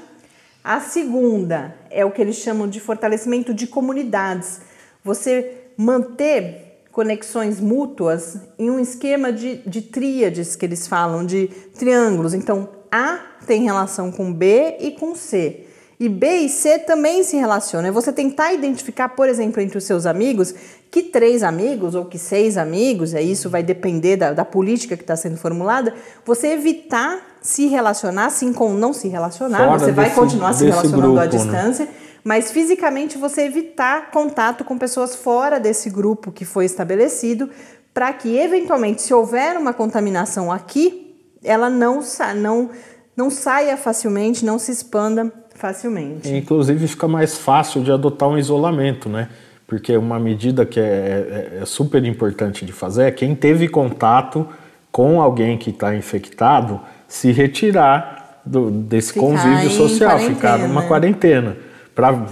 A 0.62 0.78
segunda 0.78 1.76
é 1.90 2.04
o 2.04 2.12
que 2.12 2.22
eles 2.22 2.36
chamam 2.36 2.68
de 2.68 2.78
fortalecimento 2.78 3.52
de 3.52 3.66
comunidades. 3.66 4.60
Você 5.02 5.64
manter 5.76 6.84
conexões 6.92 7.58
mútuas 7.58 8.38
em 8.56 8.70
um 8.70 8.78
esquema 8.78 9.32
de, 9.32 9.56
de 9.66 9.82
tríades 9.82 10.54
que 10.54 10.64
eles 10.64 10.86
falam, 10.86 11.26
de 11.26 11.48
triângulos. 11.76 12.32
Então, 12.32 12.75
A 12.90 13.18
tem 13.46 13.62
relação 13.62 14.10
com 14.10 14.32
B 14.32 14.76
e 14.80 14.92
com 14.92 15.14
C. 15.14 15.66
E 15.98 16.08
B 16.08 16.26
e 16.40 16.48
C 16.48 16.78
também 16.78 17.22
se 17.22 17.36
relacionam. 17.36 17.88
É 17.88 17.92
você 17.92 18.12
tentar 18.12 18.52
identificar, 18.52 19.08
por 19.10 19.28
exemplo, 19.28 19.62
entre 19.62 19.78
os 19.78 19.84
seus 19.84 20.04
amigos, 20.04 20.54
que 20.90 21.02
três 21.02 21.42
amigos 21.42 21.94
ou 21.94 22.04
que 22.04 22.18
seis 22.18 22.58
amigos, 22.58 23.14
é 23.14 23.22
isso 23.22 23.48
vai 23.48 23.62
depender 23.62 24.16
da, 24.16 24.32
da 24.32 24.44
política 24.44 24.96
que 24.96 25.02
está 25.02 25.16
sendo 25.16 25.36
formulada, 25.38 25.94
você 26.24 26.48
evitar 26.48 27.20
se 27.40 27.66
relacionar, 27.66 28.26
assim 28.26 28.52
com 28.52 28.74
não 28.74 28.92
se 28.92 29.08
relacionar, 29.08 29.58
Fora 29.58 29.78
você 29.78 29.92
vai 29.92 30.12
continuar 30.12 30.52
se 30.52 30.64
relacionando 30.64 31.02
grupo, 31.02 31.18
à 31.18 31.24
né? 31.24 31.28
distância, 31.28 31.84
né? 31.86 31.90
mas 32.22 32.50
fisicamente 32.50 33.16
você 33.16 33.42
evitar 33.42 34.10
contato 34.10 34.64
com 34.64 34.76
pessoas 34.76 35.14
fora 35.14 35.58
desse 35.58 35.88
grupo 35.88 36.32
que 36.32 36.44
foi 36.44 36.64
estabelecido, 36.64 37.48
para 37.94 38.12
que 38.12 38.36
eventualmente, 38.36 39.00
se 39.00 39.14
houver 39.14 39.56
uma 39.56 39.72
contaminação 39.72 40.52
aqui, 40.52 41.05
ela 41.46 41.70
não, 41.70 42.00
não, 42.36 42.70
não 43.16 43.30
saia 43.30 43.76
facilmente, 43.76 44.44
não 44.44 44.58
se 44.58 44.72
expanda 44.72 45.32
facilmente. 45.54 46.28
Inclusive 46.28 46.86
fica 46.86 47.08
mais 47.08 47.38
fácil 47.38 47.82
de 47.82 47.90
adotar 47.90 48.28
um 48.28 48.38
isolamento, 48.38 49.08
né? 49.08 49.28
Porque 49.66 49.96
uma 49.96 50.18
medida 50.18 50.64
que 50.64 50.78
é, 50.78 50.82
é, 50.82 51.58
é 51.62 51.64
super 51.64 52.04
importante 52.04 52.64
de 52.64 52.72
fazer 52.72 53.04
é 53.04 53.10
quem 53.10 53.34
teve 53.34 53.68
contato 53.68 54.46
com 54.92 55.20
alguém 55.20 55.58
que 55.58 55.70
está 55.70 55.94
infectado 55.94 56.80
se 57.08 57.32
retirar 57.32 58.40
do, 58.44 58.70
desse 58.70 59.12
ficar 59.12 59.26
convívio 59.26 59.70
social, 59.70 60.18
ficar 60.20 60.58
numa 60.58 60.82
quarentena, 60.82 61.56
para 61.94 62.26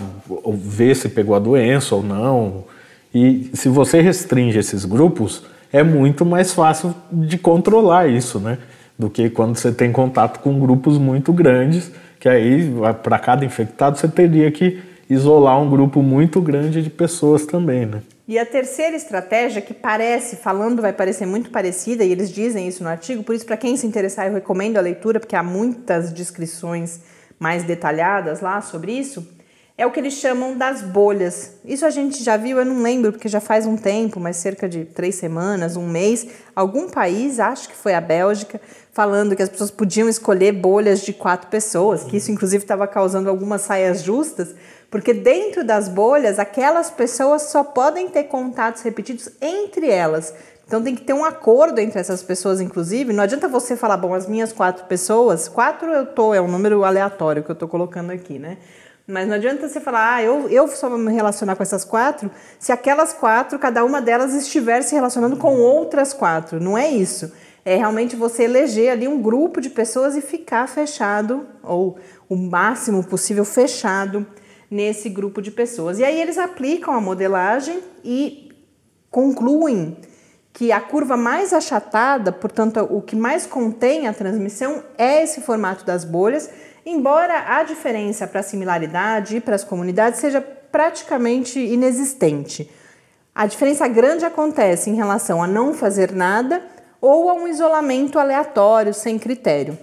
ver 0.55 0.95
se 0.95 1.09
pegou 1.09 1.35
a 1.35 1.39
doença 1.39 1.95
ou 1.95 2.03
não. 2.03 2.65
E 3.13 3.51
se 3.55 3.69
você 3.69 4.01
restringe 4.01 4.59
esses 4.59 4.85
grupos, 4.85 5.43
é 5.73 5.83
muito 5.83 6.25
mais 6.25 6.53
fácil 6.53 6.95
de 7.11 7.37
controlar 7.37 8.09
isso, 8.09 8.39
né? 8.39 8.59
Do 8.99 9.11
que 9.11 9.29
quando 9.29 9.57
você 9.57 9.73
tem 9.73 9.91
contato 9.91 10.41
com 10.41 10.59
grupos 10.59 10.99
muito 10.99 11.33
grandes 11.33 11.91
que 12.25 12.29
aí 12.31 12.73
para 13.03 13.19
cada 13.19 13.45
infectado 13.45 13.99
você 13.99 14.09
teria 14.09 14.51
que 14.51 14.83
isolar 15.11 15.61
um 15.61 15.69
grupo 15.69 16.03
muito 16.03 16.41
grande 16.41 16.83
de 16.83 16.89
pessoas 16.89 17.45
também, 17.45 17.85
né? 17.85 18.01
E 18.27 18.39
a 18.39 18.47
terceira 18.47 18.97
estratégia, 18.97 19.61
que 19.61 19.75
parece, 19.75 20.37
falando, 20.37 20.81
vai 20.81 20.95
parecer 20.95 21.27
muito 21.27 21.51
parecida, 21.51 22.03
e 22.03 22.11
eles 22.11 22.31
dizem 22.31 22.67
isso 22.67 22.83
no 22.83 22.89
artigo, 22.89 23.23
por 23.23 23.35
isso, 23.35 23.45
para 23.45 23.59
quem 23.59 23.77
se 23.77 23.87
interessar, 23.87 24.27
eu 24.27 24.33
recomendo 24.33 24.79
a 24.79 24.81
leitura, 24.81 25.21
porque 25.21 25.37
há 25.37 25.43
muitas 25.43 26.15
descrições 26.15 27.01
mais 27.39 27.63
detalhadas 27.63 28.41
lá 28.41 28.63
sobre 28.63 28.93
isso, 28.93 29.29
é 29.77 29.85
o 29.85 29.91
que 29.91 30.01
eles 30.01 30.15
chamam 30.15 30.57
das 30.57 30.81
bolhas. 30.81 31.59
Isso 31.65 31.85
a 31.85 31.91
gente 31.91 32.23
já 32.23 32.39
viu, 32.39 32.59
eu 32.59 32.65
não 32.65 32.81
lembro, 32.81 33.13
porque 33.13 33.29
já 33.29 33.41
faz 33.41 33.67
um 33.67 33.77
tempo, 33.77 34.19
mas 34.19 34.37
cerca 34.37 34.67
de 34.67 34.87
três 34.87 35.17
semanas, 35.17 35.77
um 35.77 35.87
mês, 35.87 36.27
algum 36.57 36.89
país, 36.89 37.39
acho 37.39 37.69
que 37.69 37.75
foi 37.75 37.93
a 37.93 38.01
Bélgica, 38.01 38.59
falando 38.95 39.35
que 39.35 39.43
as 39.43 39.49
pessoas 39.49 39.73
podiam 39.73 40.09
escolher 40.09 40.53
bolhas 40.53 41.01
de 41.01 41.13
quatro 41.13 41.49
pessoas, 41.49 42.05
que 42.05 42.17
isso 42.17 42.31
inclusive 42.31 42.63
estava 42.63 42.87
causando 42.87 43.29
algumas 43.29 43.63
saias 43.63 44.03
justas, 44.03 44.55
porque 44.89 45.13
dentro 45.13 45.65
das 45.65 45.89
bolhas, 45.89 46.39
aquelas 46.39 46.93
pessoas 46.93 47.43
só 47.43 47.65
podem 47.65 48.09
ter 48.09 48.25
contatos 48.25 48.83
repetidos 48.83 49.29
entre 49.41 49.91
elas. 49.91 50.33
Então 50.65 50.81
tem 50.81 50.95
que 50.95 51.03
ter 51.03 51.13
um 51.13 51.25
acordo 51.25 51.81
entre 51.81 51.99
essas 51.99 52.23
pessoas, 52.23 52.61
inclusive. 52.61 53.13
Não 53.13 53.25
adianta 53.25 53.49
você 53.49 53.77
falar, 53.77 53.97
bom, 53.97 54.15
as 54.15 54.29
minhas 54.29 54.53
quatro 54.53 54.85
pessoas, 54.87 55.49
quatro 55.49 55.91
eu 55.91 56.07
tô, 56.07 56.33
é 56.33 56.41
um 56.41 56.49
número 56.49 56.85
aleatório 56.85 57.43
que 57.43 57.51
eu 57.51 57.57
tô 57.57 57.67
colocando 57.67 58.13
aqui, 58.13 58.39
né? 58.39 58.59
Mas 59.07 59.27
não 59.27 59.35
adianta 59.35 59.69
você 59.69 59.81
falar, 59.81 60.15
ah, 60.15 60.23
eu, 60.23 60.49
eu 60.49 60.67
só 60.69 60.89
vou 60.89 60.97
me 60.97 61.13
relacionar 61.13 61.57
com 61.57 61.63
essas 61.63 61.85
quatro, 61.85 62.31
se 62.59 62.71
aquelas 62.71 63.13
quatro, 63.13 63.59
cada 63.59 63.85
uma 63.85 64.01
delas 64.01 64.33
estiver 64.33 64.83
se 64.83 64.95
relacionando 64.95 65.37
com 65.37 65.57
outras 65.59 66.15
quatro. 66.15 66.59
Não 66.61 66.79
é 66.79 66.89
isso. 66.89 67.31
É 67.65 67.77
realmente 67.77 68.15
você 68.15 68.45
eleger 68.45 68.91
ali 68.91 69.09
um 69.09 69.21
grupo 69.21 69.61
de 69.61 69.71
pessoas 69.71 70.17
e 70.17 70.21
ficar 70.21 70.69
fechado, 70.69 71.47
ou 71.63 71.99
o 72.29 72.37
máximo 72.37 73.03
possível 73.03 73.45
fechado 73.45 74.27
nesse 74.71 75.09
grupo 75.09 75.41
de 75.41 75.51
pessoas. 75.51 75.99
E 75.99 76.05
aí 76.05 76.21
eles 76.21 76.37
aplicam 76.37 76.95
a 76.95 77.01
modelagem 77.01 77.81
e 78.05 78.51
concluem 79.11 79.97
que 80.53 80.71
a 80.71 80.81
curva 80.81 81.17
mais 81.17 81.53
achatada, 81.53 82.31
portanto, 82.31 82.87
o 82.91 83.01
que 83.01 83.17
mais 83.17 83.47
contém 83.47 84.07
a 84.07 84.13
transmissão, 84.13 84.85
é 84.97 85.23
esse 85.23 85.41
formato 85.41 85.85
das 85.85 86.05
bolhas 86.05 86.51
embora 86.87 87.57
a 87.57 87.63
diferença 87.63 88.27
para 88.27 88.41
a 88.41 88.43
similaridade 88.43 89.37
e 89.37 89.41
para 89.41 89.55
as 89.55 89.65
comunidades 89.65 90.21
seja 90.21 90.41
praticamente 90.41 91.59
inexistente. 91.59 92.71
A 93.35 93.47
diferença 93.47 93.89
grande 93.89 94.25
acontece 94.25 94.91
em 94.91 94.95
relação 94.95 95.43
a 95.43 95.47
não 95.47 95.73
fazer 95.73 96.13
nada 96.13 96.63
ou 97.07 97.29
a 97.29 97.35
um 97.35 97.47
isolamento 97.47 98.19
aleatório, 98.19 98.95
sem 98.95 99.19
critério. 99.19 99.79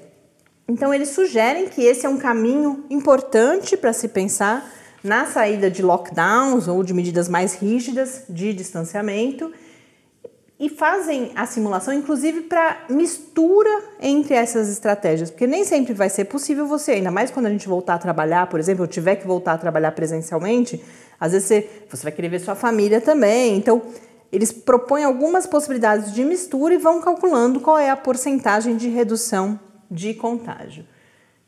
Então, 0.68 0.92
eles 0.92 1.10
sugerem 1.10 1.68
que 1.68 1.84
esse 1.84 2.04
é 2.04 2.10
um 2.10 2.18
caminho 2.18 2.84
importante 2.90 3.78
para 3.78 3.94
se 3.94 4.08
pensar 4.08 4.68
na 5.04 5.28
saída 5.28 5.70
de 5.70 5.84
lockdowns 5.84 6.68
ou 6.68 6.82
de 6.82 6.96
medidas 6.96 7.30
mais 7.30 7.54
rígidas 7.54 8.24
de 8.28 8.54
distanciamento 8.54 9.51
e 10.60 10.68
fazem 10.68 11.32
a 11.36 11.46
simulação, 11.46 11.94
inclusive, 11.94 12.42
para 12.42 12.86
mistura 12.90 13.70
entre 14.00 14.34
essas 14.34 14.68
estratégias, 14.68 15.30
porque 15.30 15.46
nem 15.46 15.63
sempre 15.63 15.94
vai 15.94 16.10
ser 16.10 16.25
possível 16.25 16.66
você, 16.66 16.94
ainda 16.94 17.12
mais 17.12 17.30
quando 17.30 17.46
a 17.46 17.50
gente 17.51 17.68
voltar 17.68 17.96
a 17.96 18.00
trabalhar, 18.00 18.48
por 18.48 18.60
exemplo, 18.60 18.84
eu 18.84 18.88
tiver 18.88 19.18
que 19.18 19.28
voltar 19.28 19.54
a 19.54 19.58
trabalhar 19.60 19.92
presencialmente, 19.92 20.84
às 21.20 21.34
vezes 21.34 21.48
você, 21.48 21.70
você 21.88 22.01
vai 22.01 22.12
querer 22.12 22.30
ver 22.30 22.40
sua 22.40 22.56
família 22.56 23.00
também. 23.00 23.58
Então, 23.58 23.80
eles 24.32 24.52
propõem 24.52 25.04
algumas 25.04 25.46
possibilidades 25.46 26.14
de 26.14 26.24
mistura 26.24 26.74
e 26.74 26.78
vão 26.78 27.02
calculando 27.02 27.60
qual 27.60 27.78
é 27.78 27.90
a 27.90 27.98
porcentagem 27.98 28.78
de 28.78 28.88
redução 28.88 29.60
de 29.90 30.14
contágio. 30.14 30.86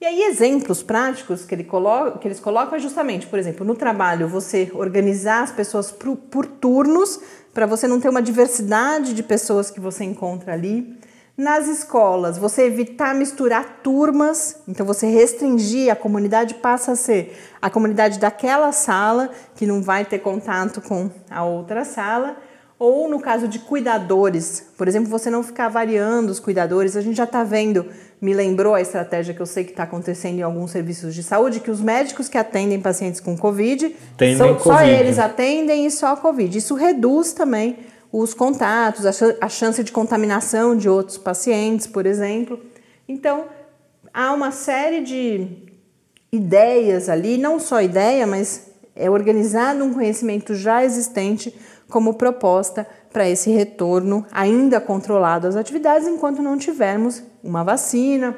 E 0.01 0.05
aí, 0.05 0.23
exemplos 0.23 0.83
práticos 0.83 1.45
que, 1.45 1.55
ele 1.55 1.63
coloca, 1.63 2.19
que 2.19 2.27
eles 2.27 2.41
colocam 2.41 2.75
é 2.75 2.79
justamente, 2.79 3.25
por 3.25 3.39
exemplo, 3.39 3.65
no 3.65 3.73
trabalho, 3.73 4.27
você 4.27 4.69
organizar 4.73 5.43
as 5.43 5.51
pessoas 5.53 5.91
por, 5.91 6.17
por 6.17 6.45
turnos 6.45 7.21
para 7.53 7.65
você 7.65 7.87
não 7.87 8.01
ter 8.01 8.09
uma 8.09 8.21
diversidade 8.21 9.13
de 9.13 9.23
pessoas 9.23 9.71
que 9.71 9.79
você 9.79 10.03
encontra 10.03 10.51
ali. 10.51 10.99
Nas 11.37 11.67
escolas, 11.67 12.37
você 12.37 12.63
evitar 12.63 13.15
misturar 13.15 13.79
turmas, 13.81 14.61
então 14.67 14.85
você 14.85 15.07
restringir, 15.07 15.89
a 15.89 15.95
comunidade 15.95 16.55
passa 16.55 16.91
a 16.91 16.95
ser 16.97 17.35
a 17.61 17.69
comunidade 17.69 18.19
daquela 18.19 18.73
sala, 18.73 19.31
que 19.55 19.65
não 19.65 19.81
vai 19.81 20.03
ter 20.03 20.19
contato 20.19 20.81
com 20.81 21.09
a 21.31 21.45
outra 21.45 21.85
sala. 21.85 22.35
Ou 22.85 23.07
no 23.07 23.17
caso 23.17 23.47
de 23.47 23.59
cuidadores, 23.59 24.65
por 24.77 24.89
exemplo, 24.89 25.09
você 25.09 25.29
não 25.29 25.41
ficar 25.41 25.69
variando 25.69 26.29
os 26.29 26.37
cuidadores. 26.37 26.97
A 26.97 27.01
gente 27.01 27.15
já 27.15 27.23
está 27.23 27.41
vendo, 27.41 27.85
me 28.19 28.33
lembrou 28.33 28.75
a 28.75 28.81
estratégia 28.81 29.33
que 29.33 29.41
eu 29.41 29.45
sei 29.45 29.63
que 29.63 29.69
está 29.69 29.83
acontecendo 29.83 30.39
em 30.39 30.41
alguns 30.41 30.71
serviços 30.71 31.15
de 31.15 31.23
saúde, 31.23 31.61
que 31.61 31.71
os 31.71 31.79
médicos 31.79 32.27
que 32.27 32.37
atendem 32.37 32.81
pacientes 32.81 33.21
com 33.21 33.37
Covid, 33.37 33.95
só, 34.37 34.47
COVID. 34.55 34.63
só 34.63 34.83
eles 34.83 35.17
atendem 35.17 35.85
e 35.85 35.91
só 35.91 36.07
a 36.07 36.17
Covid. 36.17 36.57
Isso 36.57 36.75
reduz 36.75 37.31
também 37.31 37.77
os 38.11 38.33
contatos, 38.33 39.05
a 39.39 39.47
chance 39.47 39.81
de 39.81 39.89
contaminação 39.89 40.75
de 40.75 40.89
outros 40.89 41.17
pacientes, 41.17 41.87
por 41.87 42.05
exemplo. 42.05 42.59
Então, 43.07 43.45
há 44.13 44.33
uma 44.33 44.51
série 44.51 44.99
de 44.99 45.47
ideias 46.33 47.07
ali, 47.07 47.37
não 47.37 47.61
só 47.61 47.81
ideia, 47.81 48.27
mas 48.27 48.73
é 48.93 49.09
organizado 49.09 49.85
um 49.85 49.93
conhecimento 49.93 50.53
já 50.53 50.83
existente 50.83 51.55
como 51.89 52.15
proposta 52.15 52.87
para 53.11 53.29
esse 53.29 53.51
retorno 53.51 54.25
ainda 54.31 54.81
controlado 54.81 55.47
às 55.47 55.55
atividades 55.55 56.07
enquanto 56.07 56.41
não 56.41 56.57
tivermos 56.57 57.23
uma 57.43 57.63
vacina 57.63 58.35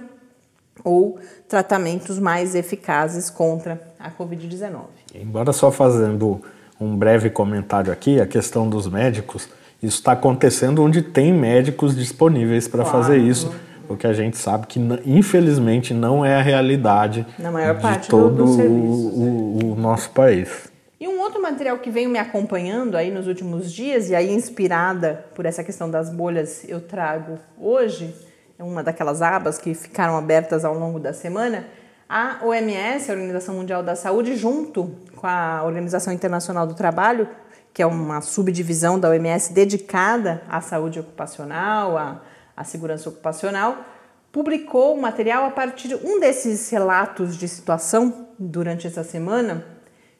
ou 0.83 1.17
tratamentos 1.47 2.19
mais 2.19 2.53
eficazes 2.53 3.29
contra 3.29 3.81
a 3.99 4.11
Covid-19. 4.11 4.81
Embora 5.13 5.53
só 5.53 5.71
fazendo 5.71 6.41
um 6.79 6.95
breve 6.95 7.29
comentário 7.29 7.91
aqui, 7.91 8.19
a 8.19 8.25
questão 8.25 8.69
dos 8.69 8.87
médicos, 8.87 9.47
isso 9.81 9.97
está 9.97 10.11
acontecendo 10.11 10.83
onde 10.83 11.01
tem 11.01 11.33
médicos 11.33 11.95
disponíveis 11.95 12.67
para 12.67 12.83
claro. 12.83 12.97
fazer 12.97 13.17
isso, 13.17 13.53
o 13.87 13.95
que 13.95 14.07
a 14.07 14.13
gente 14.13 14.37
sabe 14.37 14.67
que 14.67 14.79
infelizmente 15.05 15.93
não 15.93 16.25
é 16.25 16.35
a 16.35 16.41
realidade 16.41 17.25
Na 17.37 17.51
maior 17.51 17.75
de 17.75 17.81
parte 17.81 18.09
todo 18.09 18.35
do, 18.35 18.57
do 18.57 18.63
o, 18.63 19.69
o, 19.69 19.73
o 19.73 19.75
nosso 19.75 20.09
país. 20.09 20.74
E 20.97 21.09
um 21.09 21.19
outro 21.19 21.41
material 21.41 21.77
que 21.79 21.89
veio 21.89 22.09
me 22.09 22.17
acompanhando 22.17 22.95
aí 22.95 23.11
nos 23.11 23.27
últimos 23.27 23.71
dias, 23.71 24.09
e 24.09 24.15
aí 24.15 24.33
inspirada 24.33 25.25
por 25.35 25.45
essa 25.45 25.61
questão 25.61 25.91
das 25.91 26.09
bolhas, 26.09 26.63
eu 26.69 26.79
trago 26.79 27.37
hoje, 27.59 28.15
é 28.57 28.63
uma 28.63 28.81
daquelas 28.81 29.21
abas 29.21 29.57
que 29.57 29.73
ficaram 29.73 30.15
abertas 30.15 30.63
ao 30.63 30.73
longo 30.73 30.97
da 30.97 31.11
semana, 31.11 31.67
a 32.07 32.39
OMS, 32.45 33.11
a 33.11 33.13
Organização 33.13 33.55
Mundial 33.55 33.83
da 33.83 33.93
Saúde, 33.93 34.37
junto 34.37 34.95
com 35.17 35.27
a 35.27 35.63
Organização 35.65 36.13
Internacional 36.13 36.65
do 36.65 36.73
Trabalho, 36.73 37.27
que 37.73 37.81
é 37.81 37.85
uma 37.85 38.21
subdivisão 38.21 38.97
da 38.97 39.09
OMS 39.09 39.51
dedicada 39.51 40.43
à 40.47 40.61
saúde 40.61 40.97
ocupacional, 40.97 41.97
à, 41.97 42.21
à 42.55 42.63
segurança 42.63 43.09
ocupacional, 43.09 43.83
publicou 44.31 44.95
um 44.95 45.01
material 45.01 45.43
a 45.43 45.51
partir 45.51 45.89
de 45.89 45.95
um 45.95 46.21
desses 46.21 46.69
relatos 46.69 47.35
de 47.35 47.49
situação 47.49 48.27
durante 48.39 48.87
essa 48.87 49.03
semana 49.03 49.74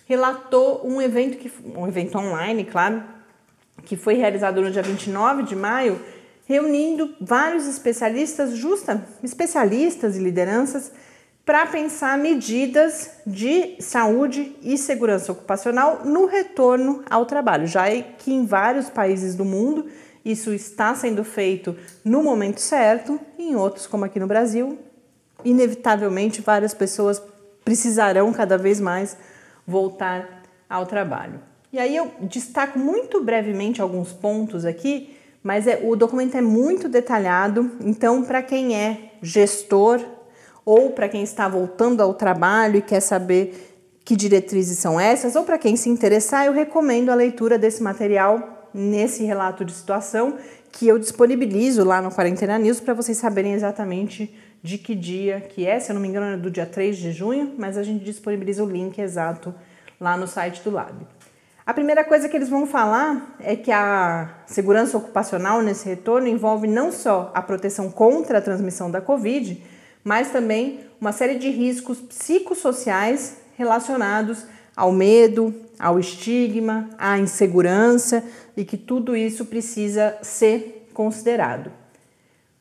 relatou 0.05 0.81
um 0.85 1.01
evento, 1.01 1.37
que, 1.37 1.51
um 1.75 1.87
evento 1.87 2.17
online, 2.17 2.63
claro, 2.63 3.03
que 3.83 3.95
foi 3.95 4.15
realizado 4.15 4.61
no 4.61 4.71
dia 4.71 4.81
29 4.81 5.43
de 5.43 5.55
maio, 5.55 5.99
reunindo 6.47 7.13
vários 7.19 7.67
especialistas, 7.67 8.55
justa, 8.55 9.05
especialistas 9.23 10.15
e 10.15 10.19
lideranças 10.19 10.91
para 11.43 11.65
pensar 11.67 12.17
medidas 12.17 13.11
de 13.25 13.75
saúde 13.79 14.55
e 14.63 14.77
segurança 14.77 15.31
ocupacional 15.31 16.01
no 16.03 16.25
retorno 16.25 17.03
ao 17.07 17.25
trabalho, 17.25 17.67
já 17.67 17.85
que 18.17 18.33
em 18.33 18.45
vários 18.45 18.89
países 18.89 19.35
do 19.35 19.45
mundo 19.45 19.87
isso 20.23 20.51
está 20.51 20.95
sendo 20.95 21.23
feito 21.23 21.77
no 22.03 22.23
momento 22.23 22.59
certo, 22.59 23.19
em 23.37 23.55
outros, 23.55 23.85
como 23.85 24.05
aqui 24.05 24.19
no 24.19 24.25
Brasil, 24.25 24.79
inevitavelmente 25.43 26.41
várias 26.41 26.73
pessoas 26.73 27.21
precisarão 27.63 28.33
cada 28.33 28.57
vez 28.57 28.79
mais 28.79 29.15
voltar 29.65 30.43
ao 30.69 30.85
trabalho. 30.85 31.39
E 31.71 31.79
aí 31.79 31.95
eu 31.95 32.11
destaco 32.21 32.79
muito 32.79 33.23
brevemente 33.23 33.81
alguns 33.81 34.13
pontos 34.13 34.65
aqui, 34.65 35.15
mas 35.43 35.67
é, 35.67 35.81
o 35.83 35.95
documento 35.95 36.35
é 36.35 36.41
muito 36.41 36.87
detalhado, 36.87 37.71
então 37.81 38.23
para 38.23 38.41
quem 38.41 38.75
é 38.75 39.11
gestor 39.21 39.99
ou 40.65 40.91
para 40.91 41.09
quem 41.09 41.21
está 41.21 41.47
voltando 41.47 42.01
ao 42.01 42.13
trabalho 42.13 42.77
e 42.77 42.81
quer 42.81 42.99
saber 42.99 43.75
que 44.03 44.15
diretrizes 44.15 44.77
são 44.77 44.99
essas, 44.99 45.35
ou 45.35 45.43
para 45.43 45.57
quem 45.57 45.75
se 45.75 45.89
interessar, 45.89 46.45
eu 46.45 46.53
recomendo 46.53 47.09
a 47.09 47.15
leitura 47.15 47.57
desse 47.57 47.81
material 47.81 48.69
nesse 48.73 49.23
relato 49.23 49.63
de 49.63 49.71
situação 49.71 50.37
que 50.71 50.87
eu 50.87 50.99
disponibilizo 50.99 51.83
lá 51.83 52.01
no 52.01 52.11
Quarentena 52.11 52.59
News 52.59 52.79
para 52.79 52.93
vocês 52.93 53.17
saberem 53.17 53.53
exatamente 53.53 54.33
de 54.65 54.79
que 54.79 54.95
dia 54.95 55.39
que 55.41 55.67
é, 55.67 55.79
se 55.79 55.91
eu 55.91 55.93
não 55.93 56.01
me 56.01 56.07
engano 56.07 56.25
é 56.25 56.37
do 56.37 56.49
dia 56.49 56.65
3 56.65 56.97
de 56.97 57.11
junho, 57.11 57.53
mas 57.55 57.77
a 57.77 57.83
gente 57.83 58.03
disponibiliza 58.03 58.63
o 58.63 58.69
link 58.69 58.97
exato 58.97 59.53
lá 60.01 60.17
no 60.17 60.27
site 60.27 60.63
do 60.63 60.71
Lab. 60.71 61.05
A 61.63 61.73
primeira 61.73 62.03
coisa 62.03 62.27
que 62.27 62.35
eles 62.35 62.49
vão 62.49 62.65
falar 62.65 63.35
é 63.39 63.55
que 63.55 63.71
a 63.71 64.29
segurança 64.47 64.97
ocupacional 64.97 65.61
nesse 65.61 65.87
retorno 65.87 66.27
envolve 66.27 66.67
não 66.67 66.91
só 66.91 67.31
a 67.35 67.43
proteção 67.43 67.91
contra 67.91 68.39
a 68.39 68.41
transmissão 68.41 68.89
da 68.89 68.99
Covid, 68.99 69.63
mas 70.03 70.31
também 70.31 70.79
uma 70.99 71.11
série 71.11 71.35
de 71.35 71.49
riscos 71.49 71.99
psicossociais 71.99 73.37
relacionados 73.55 74.47
ao 74.75 74.91
medo, 74.91 75.53
ao 75.77 75.99
estigma, 75.99 76.89
à 76.97 77.19
insegurança 77.19 78.23
e 78.57 78.65
que 78.65 78.77
tudo 78.77 79.15
isso 79.15 79.45
precisa 79.45 80.17
ser 80.23 80.87
considerado. 80.91 81.84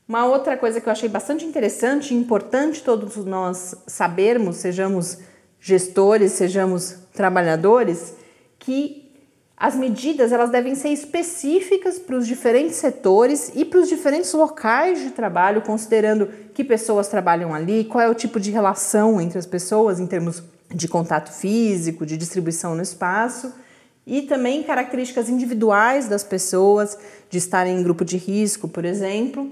Uma 0.06 0.26
outra 0.26 0.54
coisa 0.54 0.82
que 0.82 0.86
eu 0.86 0.92
achei 0.92 1.08
bastante 1.08 1.46
interessante 1.46 2.12
e 2.12 2.16
importante 2.16 2.82
todos 2.82 3.16
nós 3.24 3.74
sabermos, 3.86 4.56
sejamos 4.56 5.18
gestores, 5.58 6.32
sejamos 6.32 6.96
trabalhadores, 7.14 8.12
que 8.58 9.10
as 9.56 9.74
medidas 9.74 10.30
elas 10.30 10.50
devem 10.50 10.74
ser 10.74 10.90
específicas 10.90 11.98
para 11.98 12.16
os 12.16 12.26
diferentes 12.26 12.76
setores 12.76 13.50
e 13.54 13.64
para 13.64 13.80
os 13.80 13.88
diferentes 13.88 14.30
locais 14.34 15.00
de 15.00 15.10
trabalho, 15.10 15.62
considerando 15.62 16.28
que 16.52 16.62
pessoas 16.62 17.08
trabalham 17.08 17.54
ali, 17.54 17.84
qual 17.84 18.02
é 18.02 18.08
o 18.08 18.14
tipo 18.14 18.38
de 18.38 18.50
relação 18.50 19.18
entre 19.18 19.38
as 19.38 19.46
pessoas 19.46 19.98
em 19.98 20.06
termos 20.06 20.42
de 20.68 20.86
contato 20.86 21.32
físico, 21.32 22.04
de 22.04 22.18
distribuição 22.18 22.74
no 22.74 22.82
espaço 22.82 23.54
e 24.06 24.20
também 24.22 24.62
características 24.62 25.30
individuais 25.30 26.08
das 26.08 26.22
pessoas, 26.22 26.98
de 27.30 27.38
estarem 27.38 27.78
em 27.78 27.82
grupo 27.82 28.04
de 28.04 28.18
risco, 28.18 28.68
por 28.68 28.84
exemplo, 28.84 29.50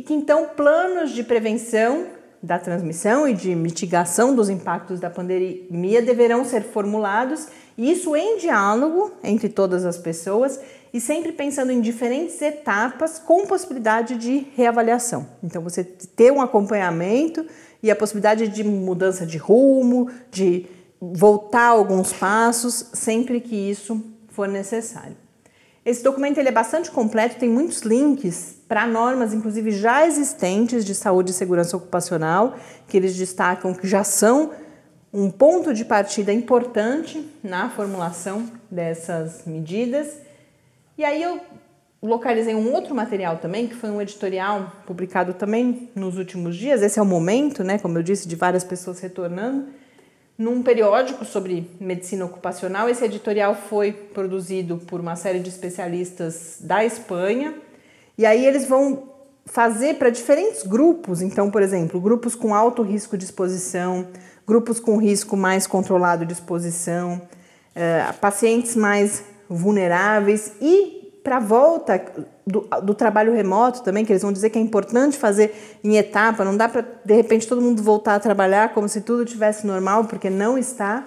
e 0.00 0.02
que 0.02 0.14
então 0.14 0.48
planos 0.56 1.10
de 1.10 1.22
prevenção 1.22 2.06
da 2.42 2.58
transmissão 2.58 3.28
e 3.28 3.34
de 3.34 3.54
mitigação 3.54 4.34
dos 4.34 4.48
impactos 4.48 4.98
da 4.98 5.10
pandemia 5.10 6.00
deverão 6.00 6.42
ser 6.42 6.62
formulados, 6.62 7.48
isso 7.76 8.16
em 8.16 8.38
diálogo 8.38 9.12
entre 9.22 9.50
todas 9.50 9.84
as 9.84 9.98
pessoas 9.98 10.58
e 10.90 10.98
sempre 10.98 11.32
pensando 11.32 11.70
em 11.70 11.82
diferentes 11.82 12.40
etapas 12.40 13.18
com 13.18 13.46
possibilidade 13.46 14.16
de 14.16 14.46
reavaliação. 14.56 15.26
Então, 15.42 15.60
você 15.60 15.84
ter 15.84 16.32
um 16.32 16.40
acompanhamento 16.40 17.44
e 17.82 17.90
a 17.90 17.94
possibilidade 17.94 18.48
de 18.48 18.64
mudança 18.64 19.26
de 19.26 19.36
rumo, 19.36 20.10
de 20.30 20.64
voltar 20.98 21.66
alguns 21.66 22.10
passos, 22.10 22.86
sempre 22.94 23.38
que 23.38 23.54
isso 23.54 24.02
for 24.28 24.48
necessário. 24.48 25.14
Esse 25.84 26.02
documento 26.02 26.38
ele 26.38 26.48
é 26.48 26.52
bastante 26.52 26.90
completo, 26.90 27.38
tem 27.38 27.48
muitos 27.48 27.80
links 27.80 28.56
para 28.68 28.86
normas, 28.86 29.32
inclusive 29.32 29.70
já 29.70 30.06
existentes 30.06 30.84
de 30.84 30.94
saúde 30.94 31.30
e 31.30 31.34
segurança 31.34 31.76
ocupacional, 31.76 32.54
que 32.86 32.96
eles 32.96 33.16
destacam 33.16 33.72
que 33.72 33.88
já 33.88 34.04
são 34.04 34.50
um 35.12 35.30
ponto 35.30 35.72
de 35.72 35.84
partida 35.84 36.32
importante 36.32 37.26
na 37.42 37.70
formulação 37.70 38.46
dessas 38.70 39.44
medidas. 39.46 40.18
E 40.98 41.04
aí 41.04 41.22
eu 41.22 41.40
localizei 42.02 42.54
um 42.54 42.72
outro 42.72 42.94
material 42.94 43.38
também, 43.38 43.66
que 43.66 43.74
foi 43.74 43.90
um 43.90 44.00
editorial 44.00 44.70
publicado 44.86 45.34
também 45.34 45.88
nos 45.94 46.18
últimos 46.18 46.56
dias. 46.56 46.82
Esse 46.82 46.98
é 46.98 47.02
o 47.02 47.06
momento, 47.06 47.64
né, 47.64 47.78
como 47.78 47.98
eu 47.98 48.02
disse, 48.02 48.28
de 48.28 48.36
várias 48.36 48.62
pessoas 48.62 49.00
retornando 49.00 49.66
num 50.40 50.62
periódico 50.62 51.22
sobre 51.22 51.70
medicina 51.78 52.24
ocupacional. 52.24 52.88
Esse 52.88 53.04
editorial 53.04 53.54
foi 53.54 53.92
produzido 53.92 54.78
por 54.78 54.98
uma 54.98 55.14
série 55.14 55.38
de 55.38 55.50
especialistas 55.50 56.56
da 56.60 56.82
Espanha. 56.82 57.54
E 58.16 58.24
aí 58.24 58.46
eles 58.46 58.66
vão 58.66 59.10
fazer 59.44 59.96
para 59.96 60.08
diferentes 60.08 60.62
grupos, 60.62 61.20
então, 61.20 61.50
por 61.50 61.60
exemplo, 61.60 62.00
grupos 62.00 62.34
com 62.34 62.54
alto 62.54 62.80
risco 62.82 63.18
de 63.18 63.24
exposição, 63.24 64.08
grupos 64.46 64.80
com 64.80 64.96
risco 64.96 65.36
mais 65.36 65.66
controlado 65.66 66.24
de 66.24 66.32
exposição, 66.32 67.20
uh, 67.76 68.14
pacientes 68.14 68.74
mais 68.74 69.22
vulneráveis 69.46 70.52
e 70.58 70.99
para 71.22 71.36
a 71.36 71.40
volta 71.40 72.02
do, 72.46 72.66
do, 72.82 72.94
trabalho 72.94 73.32
remoto 73.32 73.82
também, 73.82 74.04
que 74.04 74.12
eles 74.12 74.22
vão 74.22 74.32
dizer 74.32 74.50
que 74.50 74.58
é 74.58 74.62
importante 74.62 75.18
fazer 75.18 75.78
em 75.84 75.96
etapa, 75.96 76.44
não 76.44 76.56
dá 76.56 76.68
para 76.68 76.84
de 77.04 77.14
repente 77.14 77.46
todo 77.46 77.60
mundo 77.60 77.82
voltar 77.82 78.14
a 78.14 78.20
trabalhar 78.20 78.72
como 78.72 78.88
se 78.88 79.00
tudo 79.00 79.24
tivesse 79.24 79.66
normal, 79.66 80.04
porque 80.04 80.30
não 80.30 80.56
está. 80.56 81.06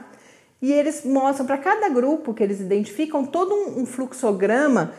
E 0.61 0.71
eles 0.71 1.03
mostram 1.03 1.45
para 1.45 1.57
cada 1.57 1.89
grupo 1.89 2.33
que 2.33 2.43
eles 2.43 2.59
identificam 2.61 3.25
todo 3.25 3.53
um, 3.53 3.81
um 3.81 3.85
fluxograma 3.85 4.93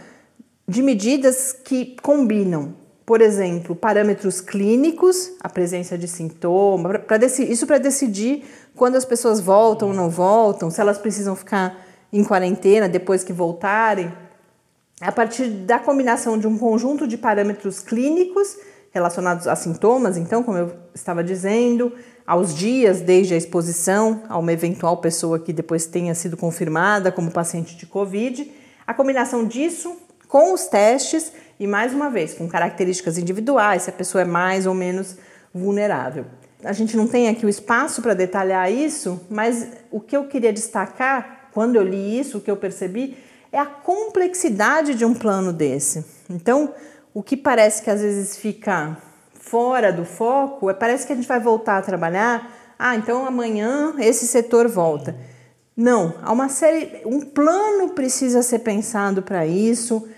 de 0.69 0.83
medidas 0.83 1.53
que 1.53 1.97
combinam, 2.03 2.75
por 3.07 3.21
exemplo, 3.21 3.75
parâmetros 3.75 4.41
clínicos, 4.41 5.33
a 5.41 5.49
presença 5.49 5.97
de 5.97 6.09
sintoma, 6.09 6.89
pra, 6.89 7.19
pra 7.19 7.27
isso 7.27 7.67
para 7.67 7.79
decidir 7.79 8.45
quando 8.75 8.97
as 8.97 9.05
pessoas 9.05 9.41
voltam 9.41 9.89
ou 9.89 9.95
não 9.95 10.11
voltam, 10.11 10.71
se 10.71 10.81
elas 10.81 10.99
precisam 10.99 11.37
ficar 11.37 11.83
em 12.13 12.25
quarentena 12.25 12.89
depois 12.89 13.23
que 13.23 13.33
voltarem 13.33 14.13
a 15.01 15.11
partir 15.11 15.49
da 15.49 15.79
combinação 15.79 16.39
de 16.39 16.47
um 16.47 16.57
conjunto 16.57 17.07
de 17.07 17.19
parâmetros 17.19 17.81
clínicos 17.81 18.57
relacionados 18.93 19.49
a 19.49 19.57
sintomas, 19.57 20.17
então, 20.17 20.43
como 20.43 20.57
eu 20.57 20.73
estava 20.95 21.23
dizendo, 21.25 21.93
aos 22.25 22.55
dias 22.55 23.01
desde 23.01 23.35
a 23.35 23.37
exposição 23.37 24.23
a 24.29 24.39
uma 24.39 24.53
eventual 24.53 24.97
pessoa 24.99 25.39
que 25.39 25.53
depois 25.53 25.85
tenha 25.87 26.15
sido 26.15 26.37
confirmada 26.37 27.11
como 27.11 27.31
paciente 27.31 27.77
de 27.77 27.87
Covid, 27.87 28.51
a 28.87 28.95
combinação 28.95 29.45
disso 29.45 29.97
com 30.29 30.53
os 30.53 30.67
testes 30.67 31.33
e, 31.59 31.67
mais 31.67 31.93
uma 31.93 32.09
vez, 32.09 32.35
com 32.35 32.49
características 32.49 33.19
individuais, 33.19 33.83
se 33.83 33.91
a 33.91 33.93
pessoa 33.93 34.23
é 34.23 34.25
mais 34.25 34.65
ou 34.65 34.75
menos 34.75 35.17
vulnerável. 35.53 36.27
A 36.63 36.73
gente 36.73 36.97
não 36.97 37.07
tem 37.07 37.29
aqui 37.29 37.45
o 37.45 37.49
espaço 37.49 38.01
para 38.01 38.15
detalhar 38.15 38.73
isso, 38.73 39.21
mas 39.29 39.69
o 39.91 40.01
que 40.01 40.17
eu 40.17 40.25
queria 40.25 40.53
destacar 40.53 41.49
quando 41.53 41.77
eu 41.77 41.83
li 41.83 42.19
isso, 42.19 42.39
o 42.39 42.41
que 42.41 42.51
eu 42.51 42.57
percebi 42.57 43.17
é 43.55 43.59
a 43.61 43.67
complexidade 43.67 44.97
de 44.97 45.05
um 45.05 45.15
plano 45.15 45.53
desse. 45.53 46.05
Então, 46.29 46.75
o 47.15 47.23
que 47.23 47.37
parece 47.37 47.85
que 47.85 47.89
às 47.89 48.01
vezes 48.01 48.37
fica 48.37 48.99
fora 49.33 49.93
do 49.93 50.05
foco, 50.05 50.69
é 50.69 50.75
parece 50.75 51.07
que 51.07 51.13
a 51.13 51.17
gente 51.17 51.29
vai 51.29 51.39
voltar 51.39 51.79
a 51.79 51.83
trabalhar. 51.83 52.51
Ah, 52.77 52.97
então 52.97 53.25
amanhã 53.25 53.95
esse 54.01 54.27
setor 54.27 54.67
volta. 54.67 55.15
Não, 55.77 56.15
há 56.21 56.33
uma 56.33 56.49
série, 56.49 57.01
um 57.07 57.21
plano 57.21 57.91
precisa 57.91 58.43
ser 58.43 58.59
pensado 58.59 59.23
para 59.23 59.47
isso 59.47 60.09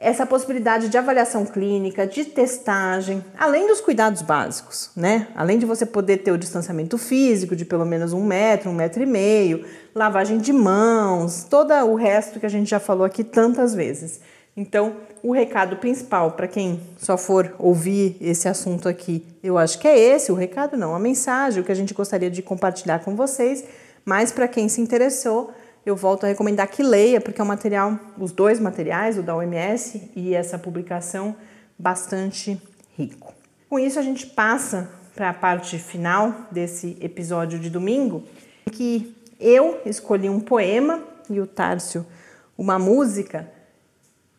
essa 0.00 0.24
possibilidade 0.24 0.88
de 0.88 0.96
avaliação 0.96 1.44
clínica, 1.44 2.06
de 2.06 2.24
testagem, 2.24 3.24
além 3.36 3.66
dos 3.66 3.80
cuidados 3.80 4.22
básicos, 4.22 4.90
né? 4.94 5.26
Além 5.34 5.58
de 5.58 5.66
você 5.66 5.84
poder 5.84 6.18
ter 6.18 6.30
o 6.30 6.38
distanciamento 6.38 6.96
físico 6.96 7.56
de 7.56 7.64
pelo 7.64 7.84
menos 7.84 8.12
um 8.12 8.24
metro, 8.24 8.70
um 8.70 8.74
metro 8.74 9.02
e 9.02 9.06
meio, 9.06 9.66
lavagem 9.92 10.38
de 10.38 10.52
mãos, 10.52 11.42
todo 11.42 11.74
o 11.74 11.96
resto 11.96 12.38
que 12.38 12.46
a 12.46 12.48
gente 12.48 12.70
já 12.70 12.78
falou 12.78 13.04
aqui 13.04 13.24
tantas 13.24 13.74
vezes. 13.74 14.20
Então, 14.56 14.96
o 15.20 15.32
recado 15.32 15.76
principal 15.76 16.32
para 16.32 16.46
quem 16.46 16.80
só 16.96 17.18
for 17.18 17.54
ouvir 17.58 18.16
esse 18.20 18.48
assunto 18.48 18.88
aqui, 18.88 19.26
eu 19.42 19.58
acho 19.58 19.80
que 19.80 19.88
é 19.88 19.98
esse, 19.98 20.30
o 20.30 20.34
recado 20.36 20.76
não, 20.76 20.94
a 20.94 20.98
mensagem, 20.98 21.60
o 21.60 21.64
que 21.64 21.72
a 21.72 21.76
gente 21.76 21.92
gostaria 21.92 22.30
de 22.30 22.40
compartilhar 22.40 23.00
com 23.00 23.16
vocês, 23.16 23.64
mas 24.04 24.30
para 24.30 24.46
quem 24.46 24.68
se 24.68 24.80
interessou, 24.80 25.52
eu 25.88 25.96
volto 25.96 26.24
a 26.24 26.28
recomendar 26.28 26.68
que 26.68 26.82
leia, 26.82 27.18
porque 27.20 27.40
é 27.40 27.44
um 27.44 27.46
material, 27.46 27.98
os 28.18 28.30
dois 28.30 28.60
materiais, 28.60 29.16
o 29.16 29.22
da 29.22 29.34
OMS 29.34 30.10
e 30.14 30.34
essa 30.34 30.58
publicação, 30.58 31.34
bastante 31.78 32.60
rico. 32.96 33.32
Com 33.70 33.78
isso, 33.78 33.98
a 33.98 34.02
gente 34.02 34.26
passa 34.26 34.90
para 35.14 35.30
a 35.30 35.34
parte 35.34 35.78
final 35.78 36.46
desse 36.50 36.96
episódio 37.00 37.58
de 37.58 37.70
domingo, 37.70 38.22
que 38.70 39.16
eu 39.40 39.80
escolhi 39.86 40.28
um 40.28 40.40
poema 40.40 41.02
e 41.30 41.40
o 41.40 41.46
Tárcio 41.46 42.04
uma 42.56 42.78
música, 42.78 43.50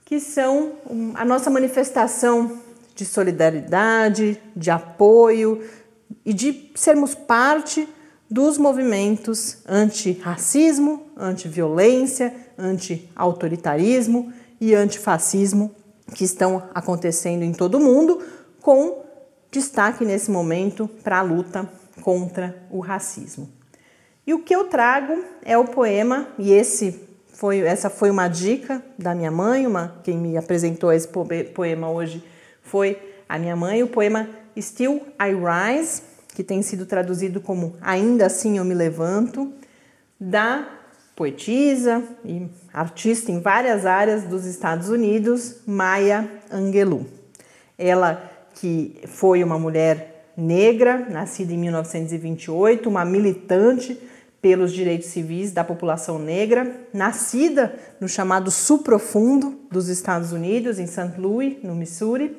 que 0.05 0.19
são 0.19 0.73
a 1.15 1.25
nossa 1.25 1.49
manifestação 1.49 2.61
de 2.93 3.05
solidariedade, 3.05 4.39
de 4.55 4.69
apoio 4.69 5.67
e 6.23 6.31
de 6.31 6.71
sermos 6.75 7.15
parte 7.15 7.87
dos 8.29 8.57
movimentos 8.57 9.57
anti-racismo, 9.67 11.07
anti-violência, 11.17 12.33
anti-autoritarismo 12.57 14.31
e 14.61 14.75
antifascismo 14.75 15.73
que 16.13 16.23
estão 16.23 16.63
acontecendo 16.73 17.43
em 17.43 17.51
todo 17.51 17.75
o 17.75 17.79
mundo, 17.79 18.21
com 18.61 19.03
destaque 19.51 20.05
nesse 20.05 20.29
momento 20.29 20.87
para 21.03 21.19
a 21.19 21.23
luta 21.23 21.67
contra 22.01 22.55
o 22.69 22.79
racismo. 22.79 23.49
E 24.27 24.33
o 24.33 24.43
que 24.43 24.55
eu 24.55 24.65
trago 24.65 25.23
é 25.43 25.57
o 25.57 25.65
poema, 25.65 26.27
e 26.37 26.51
esse 26.51 26.99
foi, 27.33 27.61
essa 27.61 27.89
foi 27.89 28.11
uma 28.11 28.27
dica 28.27 28.83
da 28.97 29.15
minha 29.15 29.31
mãe, 29.31 29.65
uma, 29.65 29.99
quem 30.03 30.17
me 30.17 30.37
apresentou 30.37 30.91
esse 30.91 31.07
poema 31.07 31.89
hoje 31.89 32.23
foi 32.61 32.99
a 33.27 33.39
minha 33.39 33.55
mãe, 33.55 33.81
o 33.81 33.87
poema 33.87 34.29
Still 34.59 35.01
I 35.19 35.33
Rise, 35.33 36.03
que 36.39 36.43
tem 36.45 36.61
sido 36.61 36.85
traduzido 36.85 37.41
como 37.41 37.75
Ainda 37.81 38.27
Assim 38.27 38.59
Eu 38.59 38.63
Me 38.63 38.73
Levanto, 38.73 39.51
da 40.17 40.65
poetisa 41.13 42.01
e 42.23 42.47
artista 42.71 43.29
em 43.29 43.41
várias 43.41 43.85
áreas 43.85 44.23
dos 44.23 44.45
Estados 44.45 44.87
Unidos, 44.87 45.57
Maya 45.67 46.31
Angelou. 46.49 47.05
Ela 47.77 48.23
que 48.53 49.01
foi 49.05 49.43
uma 49.43 49.59
mulher 49.59 50.31
negra, 50.37 51.07
nascida 51.09 51.51
em 51.51 51.57
1928, 51.57 52.87
uma 52.87 53.03
militante 53.03 53.99
pelos 54.41 54.71
direitos 54.71 55.09
civis 55.09 55.51
da 55.51 55.65
população 55.65 56.17
negra, 56.17 56.73
nascida 56.93 57.75
no 57.99 58.07
chamado 58.07 58.49
Sul 58.49 58.77
Profundo 58.77 59.59
dos 59.69 59.89
Estados 59.89 60.31
Unidos, 60.31 60.79
em 60.79 60.87
St. 60.87 61.15
Louis, 61.17 61.61
no 61.61 61.75
Missouri, 61.75 62.33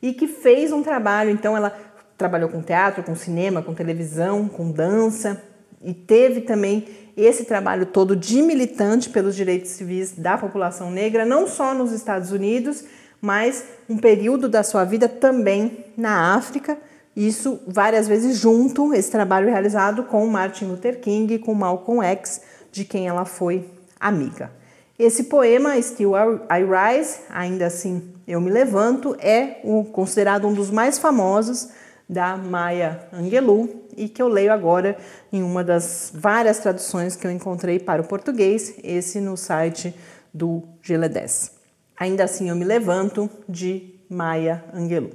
e 0.00 0.14
que 0.14 0.26
fez 0.26 0.72
um 0.72 0.82
trabalho, 0.82 1.28
então 1.28 1.54
ela 1.54 1.92
trabalhou 2.16 2.48
com 2.48 2.62
teatro, 2.62 3.02
com 3.02 3.14
cinema, 3.14 3.62
com 3.62 3.74
televisão, 3.74 4.48
com 4.48 4.70
dança 4.70 5.42
e 5.84 5.92
teve 5.92 6.40
também 6.40 6.86
esse 7.16 7.44
trabalho 7.44 7.86
todo 7.86 8.16
de 8.16 8.42
militante 8.42 9.10
pelos 9.10 9.36
direitos 9.36 9.70
civis 9.70 10.12
da 10.12 10.36
população 10.36 10.90
negra, 10.90 11.24
não 11.24 11.46
só 11.46 11.74
nos 11.74 11.92
Estados 11.92 12.32
Unidos, 12.32 12.84
mas 13.20 13.64
um 13.88 13.96
período 13.96 14.48
da 14.48 14.62
sua 14.62 14.84
vida 14.84 15.08
também 15.08 15.84
na 15.96 16.34
África. 16.34 16.76
Isso 17.14 17.60
várias 17.66 18.08
vezes 18.08 18.38
junto, 18.38 18.92
esse 18.92 19.10
trabalho 19.10 19.48
realizado 19.48 20.04
com 20.04 20.26
Martin 20.26 20.64
Luther 20.64 21.00
King 21.00 21.34
e 21.34 21.38
com 21.38 21.54
Malcolm 21.54 22.04
X, 22.04 22.40
de 22.72 22.84
quem 22.84 23.06
ela 23.06 23.24
foi 23.24 23.64
amiga. 24.00 24.50
Esse 24.98 25.24
poema, 25.24 25.80
Still 25.80 26.12
I 26.16 26.96
Rise, 26.96 27.18
ainda 27.30 27.66
assim 27.66 28.14
eu 28.26 28.40
me 28.40 28.50
levanto, 28.50 29.14
é 29.20 29.60
o, 29.62 29.84
considerado 29.84 30.48
um 30.48 30.54
dos 30.54 30.70
mais 30.70 30.98
famosos 30.98 31.68
da 32.08 32.36
Maya 32.36 33.08
Angelou 33.12 33.86
e 33.96 34.08
que 34.08 34.20
eu 34.20 34.28
leio 34.28 34.52
agora 34.52 34.96
em 35.32 35.42
uma 35.42 35.64
das 35.64 36.12
várias 36.14 36.58
traduções 36.58 37.16
que 37.16 37.26
eu 37.26 37.30
encontrei 37.30 37.78
para 37.78 38.02
o 38.02 38.06
português, 38.06 38.74
esse 38.82 39.20
no 39.20 39.36
site 39.36 39.94
do 40.32 40.62
Geledés. 40.82 41.52
Ainda 41.96 42.24
assim 42.24 42.48
eu 42.48 42.56
me 42.56 42.64
levanto, 42.64 43.30
de 43.48 43.94
Maya 44.08 44.64
Angelou. 44.72 45.12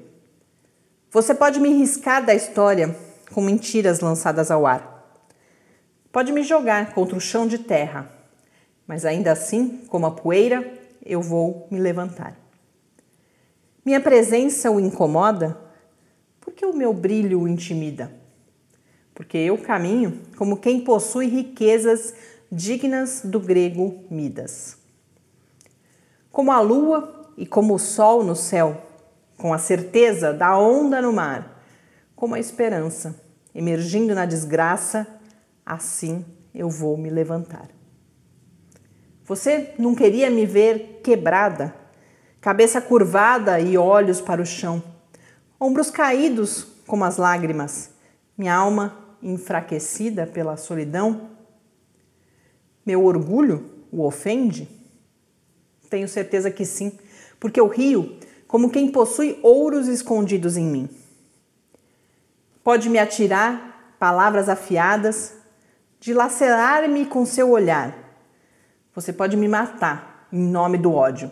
Você 1.12 1.34
pode 1.34 1.60
me 1.60 1.69
riscar 1.69 2.25
da 2.25 2.34
história 2.34 2.95
com 3.34 3.41
mentiras 3.41 3.99
lançadas 3.99 4.49
ao 4.49 4.65
ar. 4.65 5.19
Pode 6.12 6.32
me 6.32 6.43
jogar 6.43 6.93
contra 6.93 7.15
o 7.15 7.21
chão 7.21 7.47
de 7.47 7.60
terra, 7.60 8.12
mas 8.88 9.06
ainda 9.06 9.32
assim, 9.32 9.82
como 9.88 10.06
a 10.06 10.12
poeira, 10.12 10.73
eu 11.06 11.21
vou 11.21 11.67
me 11.69 11.80
levantar. 11.80 12.36
Minha 13.86 13.99
presença 13.99 14.71
o 14.71 14.80
incomoda 14.80 15.58
porque 16.49 16.65
o 16.65 16.73
meu 16.73 16.91
brilho 16.91 17.41
o 17.41 17.47
intimida. 17.47 18.12
Porque 19.13 19.38
eu 19.38 19.55
caminho 19.55 20.19
como 20.35 20.57
quem 20.57 20.81
possui 20.81 21.27
riquezas 21.27 22.15
dignas 22.51 23.21
do 23.23 23.39
grego 23.39 24.03
Midas. 24.09 24.77
Como 26.31 26.51
a 26.51 26.59
lua 26.59 27.31
e 27.38 27.45
como 27.45 27.75
o 27.75 27.79
sol 27.79 28.23
no 28.23 28.35
céu, 28.35 28.83
com 29.38 29.53
a 29.53 29.59
certeza 29.59 30.33
da 30.33 30.57
onda 30.57 30.99
no 31.01 31.13
mar, 31.13 31.63
como 32.15 32.33
a 32.33 32.39
esperança 32.39 33.15
emergindo 33.53 34.15
na 34.15 34.25
desgraça, 34.25 35.05
assim 35.63 36.25
eu 36.53 36.67
vou 36.67 36.97
me 36.97 37.12
levantar. 37.12 37.69
Você 39.23 39.75
não 39.77 39.93
queria 39.93 40.31
me 40.31 40.47
ver 40.47 41.01
quebrada, 41.03 41.75
cabeça 42.41 42.81
curvada 42.81 43.59
e 43.59 43.77
olhos 43.77 44.19
para 44.19 44.41
o 44.41 44.45
chão 44.45 44.81
ombros 45.60 45.91
caídos 45.91 46.65
como 46.88 47.04
as 47.04 47.17
lágrimas, 47.17 47.91
minha 48.38 48.56
alma 48.56 48.98
enfraquecida 49.22 50.26
pela 50.26 50.56
solidão? 50.56 51.30
Meu 52.86 53.04
orgulho 53.04 53.69
o 53.91 54.06
ofende? 54.06 54.67
Tenho 55.89 56.08
certeza 56.08 56.50
que 56.50 56.65
sim, 56.65 56.98
porque 57.39 57.60
eu 57.60 57.67
rio 57.67 58.17
como 58.48 58.72
quem 58.72 58.91
possui 58.91 59.38
ouros 59.43 59.88
escondidos 59.88 60.58
em 60.58 60.65
mim. 60.65 60.89
Pode 62.63 62.89
me 62.89 62.98
atirar 62.98 63.95
palavras 64.00 64.50
afiadas, 64.50 65.36
dilacerar-me 66.00 67.06
com 67.06 67.26
seu 67.26 67.52
olhar. 67.52 67.95
Você 68.95 69.13
pode 69.13 69.38
me 69.38 69.48
matar 69.48 70.28
em 70.32 70.41
nome 70.41 70.78
do 70.78 70.93
ódio, 70.93 71.32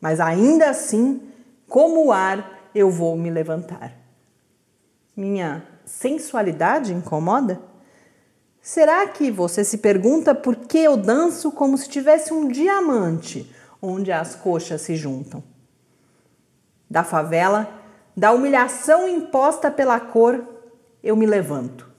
mas 0.00 0.20
ainda 0.20 0.70
assim, 0.70 1.20
como 1.68 2.06
o 2.06 2.12
ar, 2.12 2.61
eu 2.74 2.90
vou 2.90 3.16
me 3.16 3.30
levantar. 3.30 3.92
Minha 5.16 5.62
sensualidade 5.84 6.92
incomoda? 6.92 7.60
Será 8.60 9.06
que 9.08 9.30
você 9.30 9.64
se 9.64 9.78
pergunta 9.78 10.34
por 10.34 10.54
que 10.54 10.78
eu 10.78 10.96
danço 10.96 11.50
como 11.50 11.76
se 11.76 11.88
tivesse 11.88 12.32
um 12.32 12.48
diamante 12.48 13.52
onde 13.80 14.12
as 14.12 14.34
coxas 14.34 14.80
se 14.80 14.94
juntam? 14.94 15.42
Da 16.88 17.02
favela, 17.02 17.68
da 18.16 18.32
humilhação 18.32 19.08
imposta 19.08 19.70
pela 19.70 19.98
cor, 19.98 20.46
eu 21.02 21.16
me 21.16 21.26
levanto. 21.26 21.90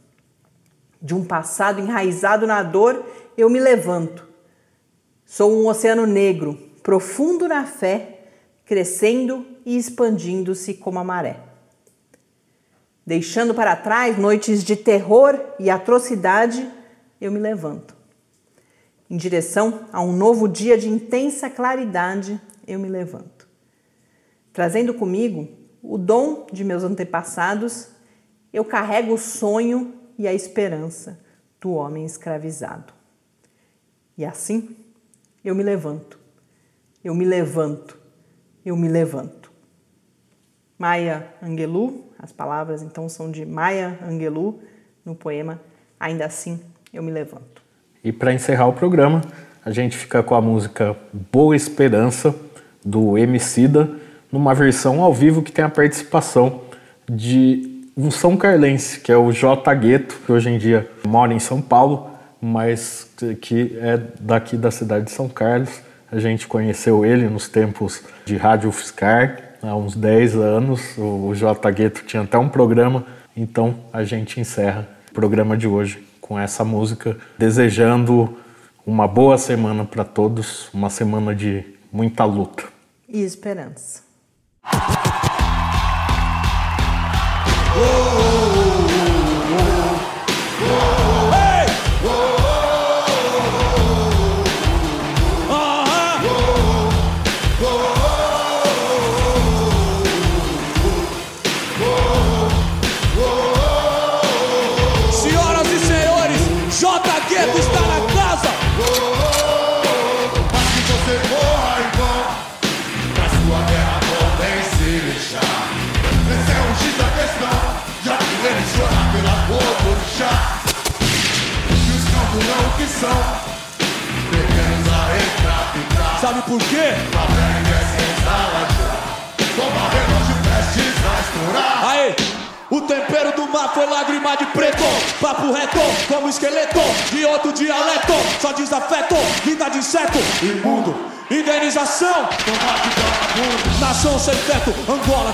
De 1.01 1.13
um 1.13 1.25
passado 1.25 1.81
enraizado 1.81 2.47
na 2.47 2.63
dor, 2.63 3.03
eu 3.37 3.49
me 3.49 3.59
levanto. 3.59 4.25
Sou 5.25 5.51
um 5.51 5.67
oceano 5.67 6.05
negro, 6.05 6.57
profundo 6.81 7.47
na 7.47 7.65
fé, 7.65 8.12
crescendo 8.65 9.45
e 9.65 9.77
expandindo-se 9.77 10.75
como 10.75 10.99
a 10.99 11.03
maré. 11.03 11.39
Deixando 13.05 13.53
para 13.53 13.75
trás 13.75 14.17
noites 14.17 14.63
de 14.63 14.75
terror 14.75 15.39
e 15.59 15.69
atrocidade, 15.69 16.69
eu 17.19 17.31
me 17.31 17.39
levanto. 17.39 17.95
Em 19.09 19.17
direção 19.17 19.87
a 19.91 20.01
um 20.01 20.13
novo 20.13 20.47
dia 20.47 20.77
de 20.77 20.87
intensa 20.87 21.49
claridade, 21.49 22.39
eu 22.65 22.79
me 22.79 22.87
levanto. 22.87 23.47
Trazendo 24.53 24.93
comigo 24.93 25.49
o 25.81 25.97
dom 25.97 26.47
de 26.51 26.63
meus 26.63 26.83
antepassados, 26.83 27.89
eu 28.53 28.63
carrego 28.63 29.13
o 29.13 29.17
sonho 29.17 29.93
e 30.17 30.27
a 30.27 30.33
esperança 30.33 31.19
do 31.59 31.71
homem 31.71 32.05
escravizado. 32.05 32.93
E 34.17 34.23
assim, 34.23 34.75
eu 35.43 35.53
me 35.53 35.63
levanto. 35.63 36.19
Eu 37.03 37.13
me 37.13 37.25
levanto. 37.25 38.02
Eu 38.65 38.75
me 38.75 38.87
levanto. 38.87 39.51
Maya 40.77 41.27
Angelou, 41.41 42.11
as 42.17 42.31
palavras 42.31 42.81
então 42.81 43.07
são 43.07 43.31
de 43.31 43.45
Maya 43.45 43.97
Angelou 44.05 44.61
no 45.05 45.15
poema 45.15 45.61
Ainda 45.99 46.25
Assim 46.25 46.59
Eu 46.91 47.03
Me 47.03 47.11
Levanto. 47.11 47.61
E 48.03 48.11
para 48.11 48.33
encerrar 48.33 48.67
o 48.67 48.73
programa, 48.73 49.21
a 49.63 49.71
gente 49.71 49.95
fica 49.97 50.21
com 50.21 50.35
a 50.35 50.41
música 50.41 50.95
Boa 51.31 51.55
Esperança, 51.55 52.35
do 52.83 53.17
Emicida, 53.17 53.89
numa 54.31 54.53
versão 54.53 55.01
ao 55.01 55.13
vivo 55.13 55.41
que 55.41 55.51
tem 55.51 55.63
a 55.63 55.69
participação 55.69 56.61
de 57.09 57.81
um 57.95 58.11
São 58.11 58.35
Carlense, 58.35 58.99
que 58.99 59.11
é 59.11 59.17
o 59.17 59.31
J. 59.31 59.73
Gueto, 59.75 60.19
que 60.25 60.31
hoje 60.31 60.49
em 60.49 60.57
dia 60.57 60.89
mora 61.07 61.33
em 61.33 61.39
São 61.39 61.61
Paulo, 61.61 62.09
mas 62.41 63.09
que 63.39 63.77
é 63.79 63.97
daqui 64.19 64.57
da 64.57 64.71
cidade 64.71 65.05
de 65.05 65.11
São 65.11 65.29
Carlos. 65.29 65.81
A 66.13 66.19
gente 66.19 66.45
conheceu 66.45 67.03
ele 67.03 67.27
nos 67.27 67.47
tempos 67.47 68.03
de 68.23 68.37
Rádio 68.37 68.71
Fiscar 68.71 69.55
há 69.63 69.75
uns 69.75 69.95
10 69.95 70.35
anos. 70.35 70.95
O 70.95 71.33
J. 71.33 71.71
Gueto 71.71 72.03
tinha 72.05 72.21
até 72.21 72.37
um 72.37 72.47
programa, 72.47 73.03
então 73.35 73.79
a 73.91 74.03
gente 74.03 74.39
encerra 74.39 74.87
o 75.09 75.13
programa 75.15 75.57
de 75.57 75.67
hoje 75.67 76.07
com 76.21 76.39
essa 76.39 76.63
música, 76.63 77.17
desejando 77.35 78.37
uma 78.85 79.07
boa 79.07 79.39
semana 79.39 79.85
para 79.85 80.03
todos, 80.03 80.71
uma 80.71 80.91
semana 80.91 81.33
de 81.33 81.65
muita 81.91 82.23
luta. 82.25 82.63
E 83.09 83.23
esperança. 83.23 84.03
Sabe 87.73 88.62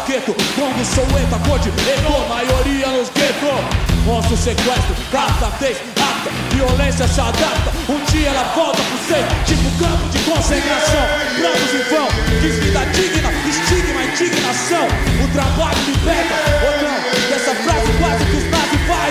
Queto 0.09 0.33
Congo, 0.55 0.83
Soweto, 0.83 1.39
cor 1.47 1.59
de 1.59 1.69
Eco 1.69 2.27
Maioria 2.27 2.87
nos 2.87 3.09
guetos 3.09 3.61
Monstro, 4.05 4.35
sequestro, 4.35 4.95
cada 5.11 5.49
vez 5.59 5.77
ata 5.77 6.31
Violência 6.51 7.07
se 7.07 7.21
adapta 7.21 7.71
Um 7.87 8.03
dia 8.05 8.29
ela 8.29 8.41
volta 8.55 8.81
pro 8.81 8.97
ser 9.05 9.23
Tipo 9.45 9.69
campo 9.77 10.09
de 10.09 10.17
concentração. 10.23 11.05
Brancos 11.37 11.73
em 11.75 11.93
vão 11.93 12.07
Diz 12.41 12.55
vida 12.55 12.79
digna 12.85 13.29
Estigma, 13.47 14.01
indignação. 14.01 14.87
O 15.23 15.27
trabalho 15.31 15.77
liberta 15.85 16.35
Ou 16.65 16.89
não 16.89 17.29
Dessa 17.29 17.53
frase 17.53 17.93
quase 17.99 18.25
que 18.25 18.37
os 18.37 18.58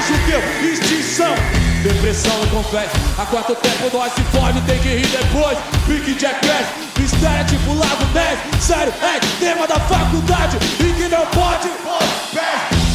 judeu 0.03 0.41
Extinção 0.63 1.35
Depressão 1.83 2.33
e 2.43 2.47
confete. 2.49 2.91
Há 3.17 3.25
quanto 3.27 3.55
tempo 3.55 3.97
nós 3.97 4.13
se 4.13 4.23
fode, 4.37 4.61
tem 4.63 4.79
que 4.81 4.89
rir 4.89 5.07
depois. 5.07 5.57
Pique 5.87 6.19
Jackass, 6.19 6.67
mistério 6.99 7.41
é 7.41 7.45
tipo 7.45 7.73
Lago 7.73 8.05
Ness. 8.13 8.39
Sério, 8.61 8.93
é 9.01 9.21
tema 9.39 9.67
da 9.67 9.79
faculdade 9.79 10.57
e 10.81 10.93
que 10.93 11.09
não 11.09 11.25
pode. 11.27 11.69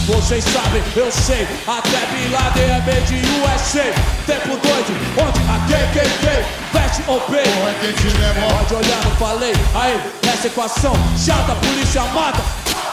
Vocês 0.06 0.44
sabem, 0.44 0.84
eu 0.98 1.10
sei, 1.10 1.48
até 1.66 1.98
Bin 2.12 2.30
Laden 2.34 2.64
é 2.66 2.80
made 2.82 3.16
in 3.16 3.24
USA. 3.42 3.94
Tempo 4.28 4.58
doido, 4.58 4.94
onde 5.18 5.40
a 5.50 5.60
KKK 5.66 6.44
veste 6.74 7.04
ou 7.08 7.22
pay. 7.22 7.44
Pode 8.50 8.74
olhar, 8.76 9.04
não 9.06 9.12
falei. 9.16 9.54
Aí, 9.76 10.02
essa 10.30 10.48
equação 10.48 10.94
chata, 11.18 11.54
a 11.54 11.56
polícia 11.56 12.04
mata. 12.14 12.42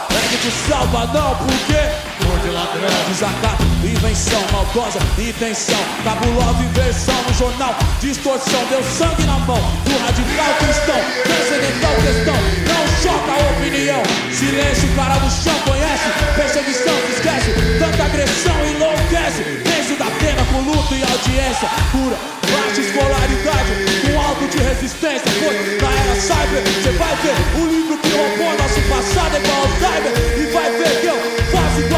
É 0.09 0.27
que 0.29 0.37
te 0.37 0.51
salva 0.69 1.07
não, 1.07 1.35
porque 1.35 2.10
de 2.41 2.49
ladrão. 2.49 2.89
Desacato, 3.07 3.63
invenção, 3.83 4.41
maldosa, 4.51 4.99
intenção. 5.17 5.79
Cabulosa 6.03 6.63
inversão 6.63 7.15
no 7.27 7.33
jornal. 7.33 7.75
Distorção, 7.99 8.65
deu 8.69 8.83
sangue 8.83 9.23
na 9.25 9.37
mão 9.39 9.61
do 9.85 9.97
radical 10.05 10.53
cristão. 10.59 10.99
Transcendental 11.23 11.95
questão, 12.01 12.37
não 12.67 12.83
choca 13.01 13.31
a 13.31 13.51
opinião. 13.51 14.01
Silêncio, 14.31 14.89
cara 14.95 15.19
do 15.19 15.29
chão 15.29 15.55
conhece. 15.65 16.09
Perseguição, 16.35 16.95
se 17.05 17.11
esquece. 17.13 17.51
Tanta 17.79 18.03
agressão 18.03 18.57
enlouquece. 18.65 19.43
Penso 19.63 19.95
da 19.97 20.09
pena 20.19 20.43
com 20.51 20.61
luto 20.61 20.95
e 20.95 21.03
audiência. 21.03 21.69
Cura, 21.91 22.17
baixa 22.49 22.81
escolaridade. 22.81 23.71
Com 24.01 24.19
alto 24.19 24.47
de 24.47 24.57
resistência. 24.57 25.29
Foi 25.39 25.77
na 25.81 25.91
era 25.93 26.15
cyber. 26.19 26.63
Você 26.63 26.91
vai 26.97 27.15
ver 27.17 27.61
o 27.61 27.65
livro 27.65 27.97
que 27.97 28.09
roubou 28.09 28.57
nosso 28.57 28.81
passado. 28.89 29.35
É 29.35 29.39
igual 29.39 29.61
Alzheimer. 29.61 30.13
E 30.37 30.51
vai 30.51 30.71
ver 30.71 31.01
que 31.01 31.07
eu 31.07 31.40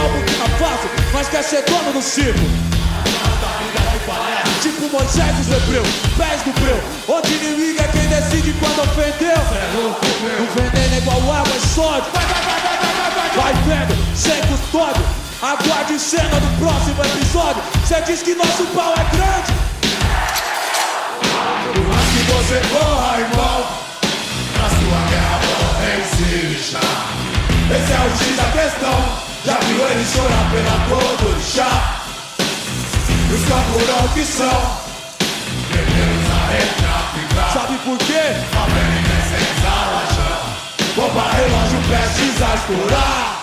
faço 0.04 0.10
igual 0.10 0.10
porque 0.12 0.34
fácil, 0.64 0.90
mas 1.14 1.30
quer 1.30 1.44
ser 1.44 1.64
dono 1.64 1.94
do 1.94 2.02
circo. 2.02 2.40
Tipo 4.62 4.90
Moisés 4.90 5.36
dos 5.36 5.48
Hebreus, 5.48 5.88
pés 6.18 6.42
do 6.44 6.52
breu. 6.62 6.82
Onde 7.08 7.34
inimigo 7.34 7.82
é 7.82 7.88
quem 7.88 8.08
decide 8.08 8.54
quando 8.54 8.80
ofendeu. 8.82 9.38
O 10.40 10.46
veneno 10.56 10.96
é 10.96 10.98
igual 10.98 11.20
água 11.20 11.56
e 11.56 11.68
sódio. 11.68 12.12
Vai 13.36 13.54
vendo, 13.66 14.16
sem 14.16 14.42
custódio. 14.44 15.04
Aguarde 15.42 16.00
cena 16.00 16.40
do 16.40 16.60
próximo 16.60 17.04
episódio. 17.04 17.62
Cê 17.86 18.02
diz 18.02 18.22
que 18.22 18.36
nosso 18.36 18.64
pau 18.74 18.94
é 18.94 19.16
grande. 19.16 19.54
Por 21.74 21.84
mais 21.88 22.10
que 22.10 22.24
você 22.32 22.62
corra, 22.74 23.20
irmão, 23.20 23.68
na 24.56 24.70
sua 24.70 25.00
guerra 25.10 25.40
morre 25.44 25.86
resista. 25.98 26.80
Esse 27.70 27.92
é 27.92 28.00
o 28.00 28.18
X 28.18 28.38
da 28.38 28.44
questão. 28.52 29.33
Já 29.46 29.60
viu 29.60 29.88
ele 29.90 30.06
chorar 30.06 30.50
pela 30.52 30.88
cor 30.88 31.18
do 31.18 31.42
chá? 31.42 32.00
Os 33.34 33.42
camburão 33.42 34.08
que 34.14 34.24
são 34.24 34.84
Guerreiros 35.70 36.28
na 36.30 36.48
reta 36.48 37.52
Sabe 37.52 37.78
por 37.80 37.98
quê? 37.98 38.14
A 38.14 38.66
pele 38.66 39.04
sem 39.30 39.44
exala 39.58 40.04
chão 40.16 40.44
Bomba 40.96 41.30
relógio 41.34 41.82
prestes 41.90 42.42
a 42.42 42.56
estourar 42.56 43.43